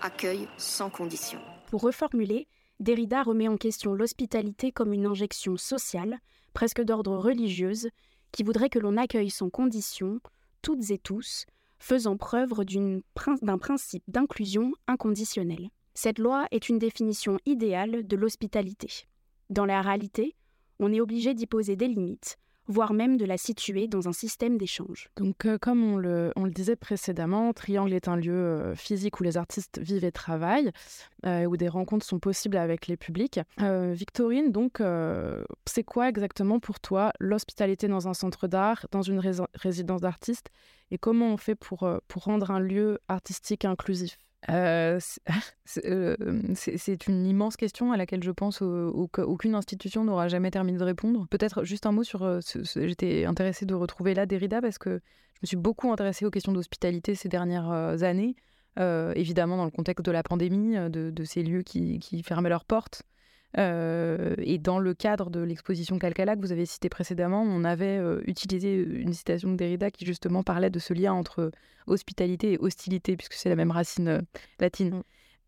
accueil 0.01 0.49
sans 0.57 0.91
condition. 0.91 1.41
Pour 1.71 1.83
reformuler, 1.83 2.47
Derrida 2.79 3.23
remet 3.23 3.49
en 3.49 3.57
question 3.57 3.93
l'hospitalité 3.93 4.73
comme 4.73 4.93
une 4.93 5.07
injection 5.07 5.57
sociale, 5.57 6.19
presque 6.55 6.81
d'ordre 6.81 7.17
religieuse, 7.17 7.89
qui 8.33 8.45
voudrait 8.45 8.71
que 8.71 8.79
l'on 8.79 8.97
accueille 8.97 9.29
sans 9.29 9.51
condition, 9.51 10.21
toutes 10.63 10.91
et 10.91 10.99
tous, 10.99 11.47
faisant 11.79 12.17
preuve 12.17 12.53
d'un 13.43 13.59
principe 13.59 14.05
d'inclusion 14.09 14.73
inconditionnelle. 14.87 15.71
Cette 16.03 16.19
loi 16.19 16.47
est 16.51 16.71
une 16.71 16.79
définition 16.79 17.37
idéale 17.45 18.07
de 18.07 18.17
l'hospitalité. 18.17 18.89
Dans 19.51 19.67
la 19.67 19.83
réalité, 19.83 20.35
on 20.79 20.95
est 20.95 21.01
obligé 21.03 21.35
d'y 21.35 21.47
poser 21.47 21.77
des 21.77 21.89
limites, 21.89 22.39
voire 22.69 22.95
même 22.95 23.19
de 23.19 23.27
la 23.27 23.37
situer 23.37 23.87
dans 23.87 24.09
un 24.09 24.15
système 24.15 24.57
d'échange. 24.57 25.11
Donc, 25.19 25.45
euh, 25.45 25.59
comme 25.59 25.85
on 25.85 25.99
le, 25.99 26.33
disait 26.47 26.75
précédemment, 26.75 27.53
Triangle 27.53 27.93
est 27.93 28.09
un 28.09 28.17
lieu 28.17 28.33
euh, 28.33 28.75
physique 28.75 29.21
où 29.21 29.25
les 29.25 29.37
artistes 29.37 29.79
vivent 29.79 30.07
et 30.07 30.11
travaillent, 30.11 30.71
euh, 31.27 31.45
où 31.45 31.59
des 31.59 31.69
rencontres 31.69 32.07
sont 32.07 32.19
possibles 32.19 32.57
avec 32.57 32.87
les 32.87 32.97
publics. 32.97 33.39
Victorine, 33.59 34.53
donc, 34.53 34.83
c'est 35.67 35.85
quoi 35.85 36.09
exactement 36.09 36.61
pour 36.61 36.81
toi 36.81 37.13
l'hospitalité 37.21 37.89
dans 37.89 38.09
un 38.09 38.15
centre 38.15 38.49
d'art, 38.49 38.87
dans 38.91 39.03
une 39.03 39.21
résidence 39.53 40.01
d'artistes, 40.01 40.49
et 40.91 40.97
comment 40.97 41.27
on 41.27 41.37
fait 41.37 41.57
pour, 41.57 41.87
pour 42.09 42.25
rendre 42.25 42.51
un 42.53 42.61
lieu 42.61 43.01
artistique 43.09 43.67
inclusif? 43.67 44.17
Euh, 44.49 44.99
c'est 45.65 47.07
une 47.07 47.27
immense 47.27 47.57
question 47.57 47.93
à 47.93 47.97
laquelle 47.97 48.23
je 48.23 48.31
pense 48.31 48.63
qu'aucune 49.13 49.55
institution 49.55 50.05
n'aura 50.05 50.29
jamais 50.29 50.51
terminé 50.51 50.79
de 50.79 50.85
répondre. 50.85 51.27
Peut-être 51.29 51.65
juste 51.65 51.87
un 51.87 51.93
mot 51.93 52.05
sur. 52.05 52.41
J'étais 52.77 53.25
intéressée 53.25 53.67
de 53.67 53.75
retrouver 53.75 54.15
là 54.15 54.27
Derrida 54.27 54.61
parce 54.61 54.79
que 54.79 55.01
je 55.35 55.39
me 55.43 55.47
suis 55.47 55.57
beaucoup 55.57 55.93
intéressée 55.93 56.25
aux 56.25 56.31
questions 56.31 56.53
d'hospitalité 56.53 57.15
ces 57.15 57.29
dernières 57.29 58.03
années. 58.03 58.35
évidemment, 58.79 59.57
dans 59.57 59.67
le 59.67 59.71
contexte 59.71 60.05
de 60.05 60.11
la 60.11 60.23
pandémie, 60.23 60.77
de, 60.91 61.25
ces 61.25 61.43
lieux 61.43 61.63
qui 61.63 62.23
fermaient 62.23 62.49
leurs 62.49 62.65
portes. 62.65 63.03
Euh, 63.59 64.35
et 64.39 64.59
dans 64.59 64.79
le 64.79 64.95
cadre 64.95 65.29
de 65.31 65.41
l'exposition 65.41 65.99
Calcala 65.99 66.37
que 66.37 66.41
vous 66.41 66.53
avez 66.53 66.67
cité 66.67 66.89
précédemment, 66.89 67.43
on 67.43 67.65
avait 67.65 67.99
euh, 67.99 68.21
utilisé 68.27 68.75
une 68.75 69.13
citation 69.13 69.51
de 69.51 69.57
Derrida 69.57 69.91
qui 69.91 70.07
justement 70.07 70.43
parlait 70.43 70.71
de 70.71 70.79
ce 70.79 70.95
lien 70.95 71.13
entre 71.13 71.51
hospitalité 71.87 72.53
et 72.53 72.59
hostilité, 72.59 73.17
puisque 73.17 73.35
c'est 73.35 73.49
la 73.49 73.57
même 73.57 73.73
racine 73.73 74.09
euh, 74.09 74.21
latine. 74.61 75.03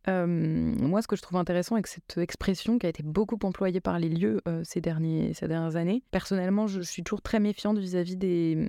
Mm 0.07 0.73
moi, 0.93 1.01
ce 1.01 1.07
que 1.07 1.17
je 1.17 1.23
trouve 1.23 1.39
intéressant 1.39 1.77
avec 1.77 1.87
cette 1.87 2.19
expression 2.19 2.79
qui 2.79 2.87
a 2.87 2.89
été 2.89 3.03
beaucoup 3.03 3.39
employée 3.45 3.81
par 3.81 3.99
les 3.99 4.09
lieux 4.09 4.41
ces, 4.65 4.81
derniers, 4.81 5.33
ces 5.33 5.49
dernières 5.49 5.77
années, 5.77 6.03
personnellement, 6.11 6.67
je, 6.67 6.81
suis 6.81 7.03
toujours 7.03 7.23
très 7.23 7.41
méfiante 7.41 7.79
vis-à-vis 7.79 8.17
des, 8.17 8.69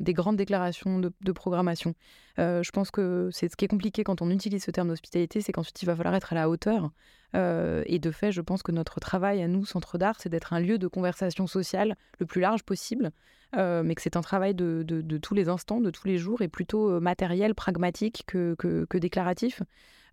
des, 0.00 0.12
grandes 0.12 0.36
déclarations 0.36 0.98
de, 0.98 1.32
programmation. 1.32 1.94
je 2.38 2.70
pense 2.70 2.90
que 2.90 3.28
c'est 3.32 3.50
ce 3.50 3.56
qui 3.56 3.64
est 3.64 3.68
compliqué 3.68 4.04
quand 4.04 4.22
on 4.22 4.30
utilise 4.30 4.64
ce 4.64 4.70
terme 4.70 4.88
d'hospitalité, 4.88 5.40
c'est 5.40 5.52
qu'ensuite 5.52 5.82
il 5.82 5.86
va 5.86 5.96
falloir 5.96 6.14
être 6.14 6.32
à 6.32 6.36
la 6.36 6.48
hauteur. 6.48 6.90
et 7.34 7.98
de 7.98 8.10
fait, 8.10 8.32
je 8.32 8.40
pense 8.40 8.62
que 8.62 8.72
notre 8.72 9.00
travail 9.00 9.42
à 9.42 9.48
nous, 9.48 9.66
Centre 9.66 9.98
d'Art, 9.98 10.16
c'est 10.20 10.28
d'être 10.28 10.52
un 10.52 10.60
lieu 10.60 10.78
de 10.78 10.86
conversation 10.86 11.46
sociale 11.46 11.96
le 12.18 12.26
plus 12.26 12.40
large 12.40 12.62
possible, 12.62 13.12
mais 13.54 13.94
que 13.94 14.02
c'est 14.02 14.16
un 14.16 14.22
travail 14.22 14.54
de, 14.54 14.82
de, 14.82 15.18
tous 15.18 15.34
les 15.34 15.48
instants, 15.48 15.80
de 15.80 15.90
tous 15.90 16.06
les 16.06 16.18
jours, 16.18 16.42
et 16.42 16.48
plutôt 16.48 17.00
matériel, 17.00 17.54
pragmatique 17.54 18.24
que, 18.26 18.54
que, 18.58 18.98
déclaratif. 18.98 19.62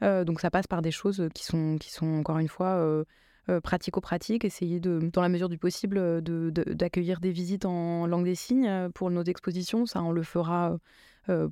Euh, 0.04 0.23
donc 0.23 0.39
ça 0.39 0.49
passe 0.49 0.67
par 0.67 0.82
des 0.82 0.91
choses 0.91 1.28
qui 1.34 1.43
sont, 1.43 1.78
qui 1.80 1.91
sont 1.91 2.08
encore 2.08 2.39
une 2.39 2.47
fois 2.47 2.78
euh, 2.78 3.04
euh, 3.49 3.60
pratico-pratiques, 3.60 4.45
essayer 4.45 4.80
de, 4.80 5.10
dans 5.12 5.21
la 5.21 5.30
mesure 5.30 5.49
du 5.49 5.58
possible 5.58 6.21
d'accueillir 6.21 7.19
des 7.19 7.32
visites 7.32 7.65
en 7.65 8.08
langue 8.08 8.25
des 8.25 8.36
signes 8.36 8.89
pour 8.93 9.10
nos 9.10 9.23
expositions. 9.23 9.86
Ça, 9.86 10.02
on 10.04 10.12
le 10.12 10.23
fera 10.23 10.78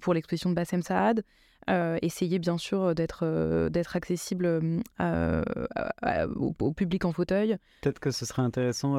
pour 0.02 0.13
l'exposition 0.13 0.50
de 0.50 0.56
Bassem 0.56 0.82
Saad. 0.82 1.23
essayer 2.02 2.39
bien 2.39 2.58
sûr 2.58 2.95
d'être 2.95 3.69
d'être 3.69 3.95
accessible 3.95 4.60
au, 5.00 6.56
au, 6.60 6.73
public 6.73 7.06
en 7.06 7.12
fauteuil. 7.12 7.58
Peut-être 7.82 8.00
que 8.00 8.12
ce 8.12 8.26
serait 8.26 8.41
intéressant 8.41 8.97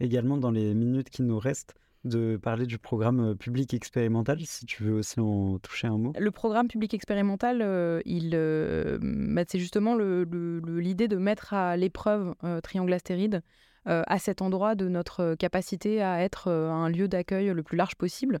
également 0.00 0.38
dans 0.38 0.50
les 0.50 0.74
minutes 0.74 1.10
qui 1.10 1.22
nous 1.22 1.38
restent 1.38 1.74
de 2.08 2.36
parler 2.36 2.66
du 2.66 2.78
programme 2.78 3.20
euh, 3.20 3.34
public 3.34 3.74
expérimental, 3.74 4.38
si 4.44 4.66
tu 4.66 4.82
veux 4.82 4.94
aussi 4.94 5.20
en 5.20 5.58
toucher 5.58 5.86
un 5.86 5.98
mot? 5.98 6.12
Le 6.18 6.30
programme 6.30 6.68
public 6.68 6.94
expérimental, 6.94 7.60
euh, 7.62 8.00
euh, 8.06 8.98
bah, 9.00 9.42
c'est 9.46 9.58
justement 9.58 9.96
l'idée 9.96 11.08
de 11.08 11.16
mettre 11.16 11.54
à 11.54 11.76
l'épreuve 11.76 12.34
Triangle 12.62 12.92
Astéride 12.92 13.42
à 13.84 14.18
cet 14.18 14.42
endroit 14.42 14.74
de 14.74 14.86
notre 14.86 15.34
capacité 15.36 16.02
à 16.02 16.22
être 16.22 16.50
un 16.50 16.90
lieu 16.90 17.08
d'accueil 17.08 17.54
le 17.54 17.62
plus 17.62 17.78
large 17.78 17.94
possible. 17.94 18.40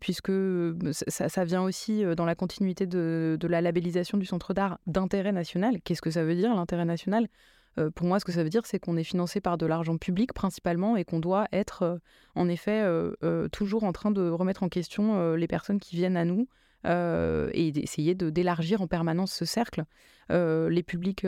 puisque 0.00 0.32
ça, 0.92 1.44
vient 1.44 1.62
aussi 1.62 2.04
dans 2.16 2.24
la 2.24 2.36
continuité 2.36 2.86
de 2.86 3.46
la 3.48 3.60
labellisation 3.60 4.16
du 4.16 4.26
centre 4.26 4.54
d'art 4.54 4.78
d'intérêt 4.86 5.32
national. 5.32 5.80
Qu'est-ce 5.82 6.02
que 6.02 6.10
ça 6.10 6.24
veut 6.24 6.36
dire 6.36 6.54
l'intérêt 6.54 6.84
national? 6.84 7.26
Euh, 7.78 7.90
pour 7.90 8.06
moi, 8.06 8.18
ce 8.20 8.24
que 8.24 8.32
ça 8.32 8.42
veut 8.42 8.50
dire, 8.50 8.66
c'est 8.66 8.78
qu'on 8.78 8.96
est 8.96 9.04
financé 9.04 9.40
par 9.40 9.58
de 9.58 9.66
l'argent 9.66 9.96
public 9.96 10.32
principalement 10.32 10.96
et 10.96 11.04
qu'on 11.04 11.20
doit 11.20 11.46
être, 11.52 11.82
euh, 11.82 11.98
en 12.34 12.48
effet, 12.48 12.82
euh, 12.82 13.48
toujours 13.48 13.84
en 13.84 13.92
train 13.92 14.10
de 14.10 14.28
remettre 14.28 14.62
en 14.62 14.68
question 14.68 15.34
les 15.34 15.46
personnes 15.46 15.80
qui 15.80 15.96
viennent 15.96 16.16
à 16.16 16.24
nous 16.24 16.48
et 16.84 17.72
d'essayer 17.72 18.14
d'élargir 18.14 18.80
en 18.80 18.86
permanence 18.86 19.32
ce 19.32 19.44
cercle. 19.44 19.84
les 20.30 20.82
publics 20.82 21.26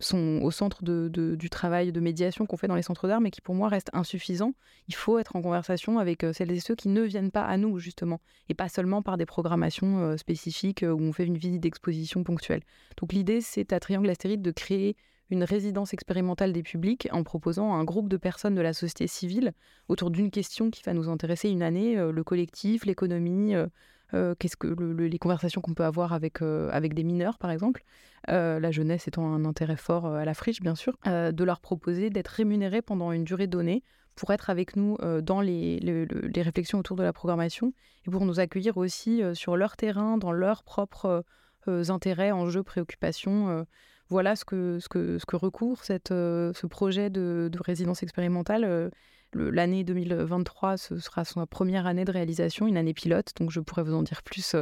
sont 0.00 0.40
au 0.42 0.50
centre 0.50 0.84
du 0.84 1.50
travail 1.50 1.92
de 1.92 2.00
médiation 2.00 2.46
qu'on 2.46 2.56
fait 2.56 2.68
dans 2.68 2.76
les 2.76 2.82
centres 2.82 3.08
d'art, 3.08 3.20
mais 3.20 3.30
qui 3.30 3.40
pour 3.40 3.54
moi 3.54 3.68
reste 3.68 3.90
insuffisant. 3.92 4.52
Il 4.86 4.94
faut 4.94 5.18
être 5.18 5.34
en 5.36 5.42
conversation 5.42 5.98
avec 5.98 6.24
celles 6.32 6.52
et 6.52 6.60
ceux 6.60 6.76
qui 6.76 6.88
ne 6.88 7.02
viennent 7.02 7.32
pas 7.32 7.44
à 7.44 7.56
nous, 7.56 7.78
justement, 7.78 8.20
et 8.48 8.54
pas 8.54 8.68
seulement 8.68 9.02
par 9.02 9.16
des 9.16 9.26
programmations 9.26 10.16
spécifiques 10.16 10.84
où 10.84 11.00
on 11.00 11.12
fait 11.12 11.24
une 11.24 11.38
visite 11.38 11.60
d'exposition 11.60 12.22
ponctuelle. 12.22 12.62
Donc 13.00 13.12
l'idée, 13.12 13.40
c'est 13.40 13.72
à 13.72 13.80
Triangle 13.80 14.10
Astéride 14.10 14.42
de 14.42 14.50
créer 14.52 14.96
une 15.30 15.44
résidence 15.44 15.92
expérimentale 15.92 16.52
des 16.52 16.62
publics 16.62 17.08
en 17.12 17.22
proposant 17.22 17.74
à 17.74 17.76
un 17.76 17.84
groupe 17.84 18.08
de 18.08 18.16
personnes 18.16 18.54
de 18.54 18.60
la 18.60 18.72
société 18.72 19.06
civile 19.06 19.52
autour 19.88 20.10
d'une 20.10 20.30
question 20.30 20.70
qui 20.70 20.82
va 20.84 20.94
nous 20.94 21.08
intéresser 21.08 21.50
une 21.50 21.62
année, 21.62 21.98
euh, 21.98 22.12
le 22.12 22.24
collectif, 22.24 22.86
l'économie, 22.86 23.54
euh, 23.54 23.66
euh, 24.14 24.34
qu'est-ce 24.38 24.56
que 24.56 24.68
les 24.68 25.18
conversations 25.18 25.60
qu'on 25.60 25.74
peut 25.74 25.84
avoir 25.84 26.14
avec, 26.14 26.40
avec 26.40 26.94
des 26.94 27.04
mineurs, 27.04 27.36
par 27.38 27.50
exemple, 27.50 27.84
la 28.26 28.70
jeunesse 28.70 29.06
étant 29.06 29.32
un 29.34 29.44
intérêt 29.44 29.76
fort 29.76 30.06
à 30.06 30.24
la 30.24 30.32
friche, 30.32 30.62
bien 30.62 30.74
sûr, 30.74 30.96
de 31.04 31.44
leur 31.44 31.60
proposer 31.60 32.08
d'être 32.08 32.28
rémunérés 32.28 32.80
pendant 32.80 33.12
une 33.12 33.24
durée 33.24 33.46
donnée 33.46 33.82
pour 34.14 34.32
être 34.32 34.48
avec 34.48 34.76
nous 34.76 34.96
dans 35.22 35.42
les, 35.42 35.78
les, 35.78 36.42
réflexions 36.42 36.78
autour 36.78 36.96
de 36.96 37.02
la 37.02 37.12
programmation 37.12 37.74
et 38.06 38.10
pour 38.10 38.24
nous 38.24 38.40
accueillir 38.40 38.78
aussi 38.78 39.22
sur 39.34 39.58
leur 39.58 39.76
terrain, 39.76 40.16
dans 40.16 40.32
leurs 40.32 40.62
propres 40.62 41.22
intérêts, 41.66 42.32
enjeux, 42.32 42.62
préoccupations 42.62 43.66
voilà 44.08 44.36
ce 44.36 44.44
que, 44.44 44.78
ce 44.80 44.88
ce 45.18 45.36
recourt 45.36 45.82
euh, 46.10 46.52
ce 46.54 46.66
projet 46.66 47.10
de, 47.10 47.50
résidence 47.60 48.02
expérimentale. 48.02 48.64
Euh, 48.64 48.90
l'année 49.34 49.84
2023, 49.84 50.78
ce 50.78 50.98
sera 50.98 51.24
sa 51.24 51.44
première 51.46 51.86
année 51.86 52.04
de 52.04 52.12
réalisation, 52.12 52.66
une 52.66 52.78
année 52.78 52.94
pilote, 52.94 53.32
donc 53.38 53.50
je 53.50 53.60
pourrais 53.60 53.82
vous 53.82 53.94
en 53.94 54.02
dire 54.02 54.22
plus 54.22 54.56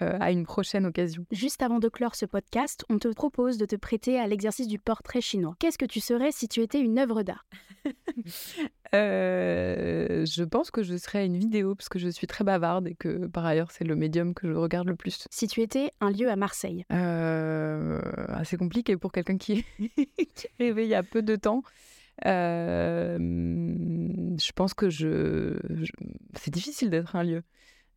euh, 0.00 0.12
euh, 0.12 0.16
à 0.20 0.30
une 0.30 0.44
prochaine 0.44 0.86
occasion. 0.86 1.24
Juste 1.30 1.62
avant 1.62 1.78
de 1.78 1.88
clore 1.88 2.14
ce 2.14 2.26
podcast, 2.26 2.84
on 2.88 2.98
te 2.98 3.08
propose 3.08 3.58
de 3.58 3.66
te 3.66 3.76
prêter 3.76 4.18
à 4.18 4.26
l'exercice 4.26 4.66
du 4.68 4.78
portrait 4.78 5.20
chinois. 5.20 5.54
Qu'est-ce 5.58 5.78
que 5.78 5.84
tu 5.84 6.00
serais 6.00 6.32
si 6.32 6.48
tu 6.48 6.60
étais 6.60 6.80
une 6.80 6.98
œuvre 6.98 7.22
d'art? 7.22 7.44
Euh, 8.94 10.26
Je 10.26 10.44
pense 10.44 10.70
que 10.70 10.82
je 10.82 10.98
serais 10.98 11.24
une 11.24 11.38
vidéo 11.38 11.74
parce 11.74 11.88
que 11.88 11.98
je 11.98 12.10
suis 12.10 12.26
très 12.26 12.44
bavarde 12.44 12.86
et 12.86 12.94
que 12.94 13.26
par 13.26 13.46
ailleurs 13.46 13.70
c'est 13.70 13.84
le 13.84 13.96
médium 13.96 14.34
que 14.34 14.46
je 14.46 14.52
regarde 14.52 14.86
le 14.86 14.96
plus. 14.96 15.26
Si 15.30 15.46
tu 15.48 15.62
étais 15.62 15.92
un 16.02 16.10
lieu 16.10 16.30
à 16.30 16.36
Marseille 16.36 16.84
euh, 16.92 18.02
Assez 18.28 18.58
compliqué 18.58 18.98
pour 18.98 19.10
quelqu'un 19.10 19.38
qui... 19.38 19.64
est 19.96 20.50
arrivé 20.60 20.84
il 20.84 20.90
y 20.90 20.94
a 20.94 21.02
peu 21.02 21.22
de 21.22 21.36
temps. 21.36 21.62
je 22.22 23.16
pense 24.54 24.74
que 24.74 24.90
je, 24.90 25.56
c'est 26.34 26.52
difficile 26.52 26.90
d'être 26.90 27.16
un 27.16 27.24
lieu. 27.24 27.42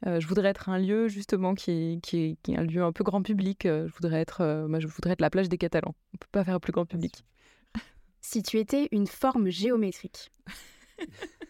Je 0.03 0.27
voudrais 0.27 0.49
être 0.49 0.69
un 0.69 0.77
lieu 0.77 1.07
justement 1.07 1.55
qui 1.55 1.71
est, 1.71 2.01
qui, 2.01 2.37
un 2.55 2.63
lieu 2.63 2.83
un 2.83 2.91
peu 2.91 3.03
grand 3.03 3.21
public. 3.21 3.61
je 3.63 3.91
voudrais 3.93 4.21
être, 4.21 4.67
je 4.79 4.87
voudrais 4.87 5.13
être 5.13 5.21
la 5.21 5.29
plage 5.29 5.49
des 5.49 5.57
Catalans. 5.57 5.95
On 6.13 6.17
peut 6.17 6.27
pas 6.31 6.43
faire 6.43 6.59
plus 6.59 6.71
grand 6.71 6.85
public. 6.85 7.23
Si 8.21 8.41
tu 8.43 8.57
étais 8.57 8.87
une 8.91 9.07
forme 9.07 9.49
géométrique. 9.49 10.31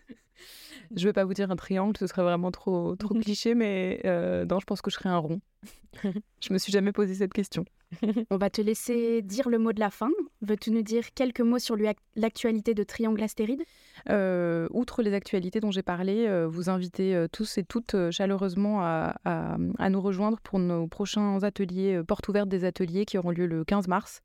Je 0.96 1.04
ne 1.04 1.10
vais 1.10 1.14
pas 1.14 1.26
vous 1.26 1.34
dire 1.34 1.50
un 1.52 1.56
triangle, 1.56 1.98
ce 1.98 2.08
serait 2.08 2.22
vraiment 2.22 2.52
trop, 2.52 2.96
trop 2.96 3.14
cliché, 3.20 3.56
mais 3.56 4.02
euh, 4.06 4.46
non, 4.46 4.60
je 4.60 4.66
pense 4.66 4.82
que 4.82 4.92
je 4.92 4.96
serais 4.96 5.10
un 5.10 5.18
rond. 5.18 5.42
je 6.04 6.54
me 6.54 6.58
suis 6.58 6.72
jamais 6.72 6.92
posé 6.92 7.16
cette 7.16 7.34
question. 7.34 7.66
On 8.30 8.38
va 8.38 8.50
te 8.50 8.62
laisser 8.62 9.22
dire 9.22 9.50
le 9.50 9.58
mot 9.58 9.74
de 9.74 9.80
la 9.80 9.90
fin. 9.90 10.10
Veux-tu 10.42 10.72
nous 10.72 10.82
dire 10.82 11.14
quelques 11.14 11.42
mots 11.42 11.60
sur 11.60 11.78
l'actualité 12.16 12.74
de 12.74 12.84
Triangle 12.84 13.24
Astéride 13.24 13.64
euh, 14.10 14.68
Outre 14.72 15.02
les 15.02 15.14
actualités 15.14 15.60
dont 15.60 15.72
j'ai 15.72 15.84
parlé, 15.84 16.28
euh, 16.28 16.48
vous 16.48 16.70
invitez 16.70 17.26
tous 17.32 17.58
et 17.58 17.64
toutes 17.64 17.96
chaleureusement 18.12 18.82
à, 18.82 19.16
à, 19.24 19.90
nous 19.90 20.02
rejoindre 20.02 20.40
pour 20.42 20.60
nos 20.60 20.88
prochains 20.88 21.44
ateliers, 21.44 22.02
portes 22.08 22.28
ouvertes 22.28 22.50
des 22.50 22.66
ateliers 22.66 23.06
qui 23.06 23.18
auront 23.18 23.32
lieu 23.32 23.46
le 23.46 23.64
15 23.64 23.88
mars 23.88 24.22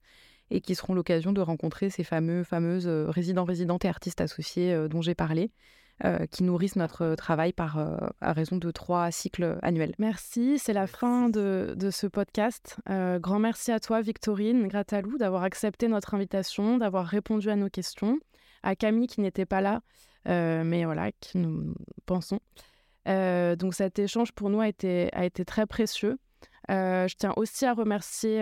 et 0.50 0.60
qui 0.60 0.74
seront 0.74 0.94
l'occasion 0.94 1.32
de 1.32 1.40
rencontrer 1.40 1.90
ces 1.90 2.02
fameux, 2.02 2.42
fameuses 2.42 2.88
résidents, 2.88 3.44
résidentes 3.44 3.84
et 3.84 3.88
artistes 3.88 4.20
associés 4.20 4.88
dont 4.88 5.00
j'ai 5.00 5.14
parlé. 5.14 5.52
Euh, 6.02 6.24
qui 6.24 6.44
nourrissent 6.44 6.76
notre 6.76 7.14
travail 7.14 7.52
par, 7.52 7.76
euh, 7.76 7.94
à 8.22 8.32
raison 8.32 8.56
de 8.56 8.70
trois 8.70 9.10
cycles 9.10 9.58
annuels. 9.60 9.94
Merci, 9.98 10.58
c'est 10.58 10.72
la 10.72 10.86
fin 10.86 11.28
de, 11.28 11.74
de 11.76 11.90
ce 11.90 12.06
podcast. 12.06 12.78
Euh, 12.88 13.18
grand 13.18 13.38
merci 13.38 13.70
à 13.70 13.80
toi, 13.80 14.00
Victorine 14.00 14.66
Gratalou, 14.66 15.18
d'avoir 15.18 15.42
accepté 15.42 15.88
notre 15.88 16.14
invitation, 16.14 16.78
d'avoir 16.78 17.04
répondu 17.04 17.50
à 17.50 17.56
nos 17.56 17.68
questions. 17.68 18.18
À 18.62 18.76
Camille 18.76 19.08
qui 19.08 19.20
n'était 19.20 19.44
pas 19.44 19.60
là, 19.60 19.82
mais 20.24 20.86
voilà, 20.86 21.12
qui 21.12 21.36
nous 21.36 21.74
pensons. 22.06 22.40
donc 23.06 23.74
cet 23.74 23.98
échange 23.98 24.32
pour 24.32 24.48
nous 24.48 24.60
a 24.60 24.68
été, 24.68 25.14
a 25.14 25.26
été 25.26 25.44
très 25.44 25.66
précieux. 25.66 26.18
je 26.68 27.14
tiens 27.14 27.34
aussi 27.36 27.66
à 27.66 27.74
remercier 27.74 28.40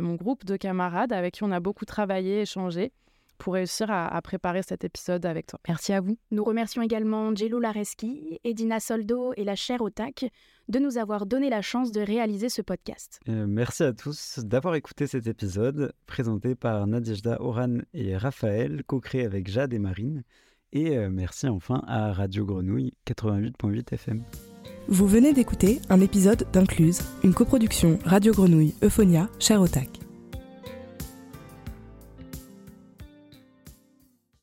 mon 0.00 0.14
groupe 0.14 0.44
de 0.44 0.56
camarades 0.56 1.12
avec 1.12 1.34
qui 1.34 1.44
on 1.44 1.50
a 1.50 1.60
beaucoup 1.60 1.84
travaillé, 1.84 2.42
échangé 2.42 2.92
pour 3.38 3.54
réussir 3.54 3.90
à, 3.90 4.20
préparer 4.22 4.62
cet 4.62 4.84
épisode 4.84 5.26
avec 5.26 5.46
toi. 5.46 5.60
Merci 5.68 5.92
à 5.92 6.00
vous. 6.00 6.16
Nous 6.30 6.44
remercions 6.44 6.82
également 6.82 7.34
Jello 7.34 7.60
Lareski, 7.60 8.40
Edina 8.44 8.80
Soldo 8.80 9.32
et 9.36 9.44
la 9.44 9.54
chaire 9.54 9.82
Otak 9.82 10.26
de 10.68 10.78
nous 10.78 10.98
avoir 10.98 11.26
donné 11.26 11.50
la 11.50 11.62
chance 11.62 11.92
de 11.92 12.00
réaliser 12.00 12.48
ce 12.48 12.62
podcast. 12.62 13.20
Euh, 13.28 13.46
merci 13.46 13.82
à 13.82 13.92
tous 13.92 14.38
d'avoir 14.38 14.74
écouté 14.74 15.06
cet 15.06 15.26
épisode 15.26 15.92
présenté 16.06 16.54
par 16.54 16.86
Nadijda 16.86 17.40
Oran 17.40 17.78
et 17.92 18.16
Raphaël, 18.16 18.82
co-créé 18.86 19.24
avec 19.24 19.48
Jade 19.48 19.74
et 19.74 19.78
Marine. 19.78 20.22
Et 20.72 20.96
euh, 20.96 21.08
merci 21.10 21.46
enfin 21.48 21.82
à 21.86 22.12
Radio 22.12 22.44
Grenouille 22.44 22.94
88.8 23.06 23.94
FM. 23.94 24.22
Vous 24.88 25.06
venez 25.06 25.32
d'écouter 25.32 25.80
un 25.88 26.00
épisode 26.00 26.46
d'Incluse, 26.52 27.00
une 27.22 27.32
coproduction 27.32 27.98
Radio 28.04 28.32
Grenouille 28.32 28.74
Euphonia, 28.82 29.28
Cher 29.38 29.60
Otak. 29.60 29.88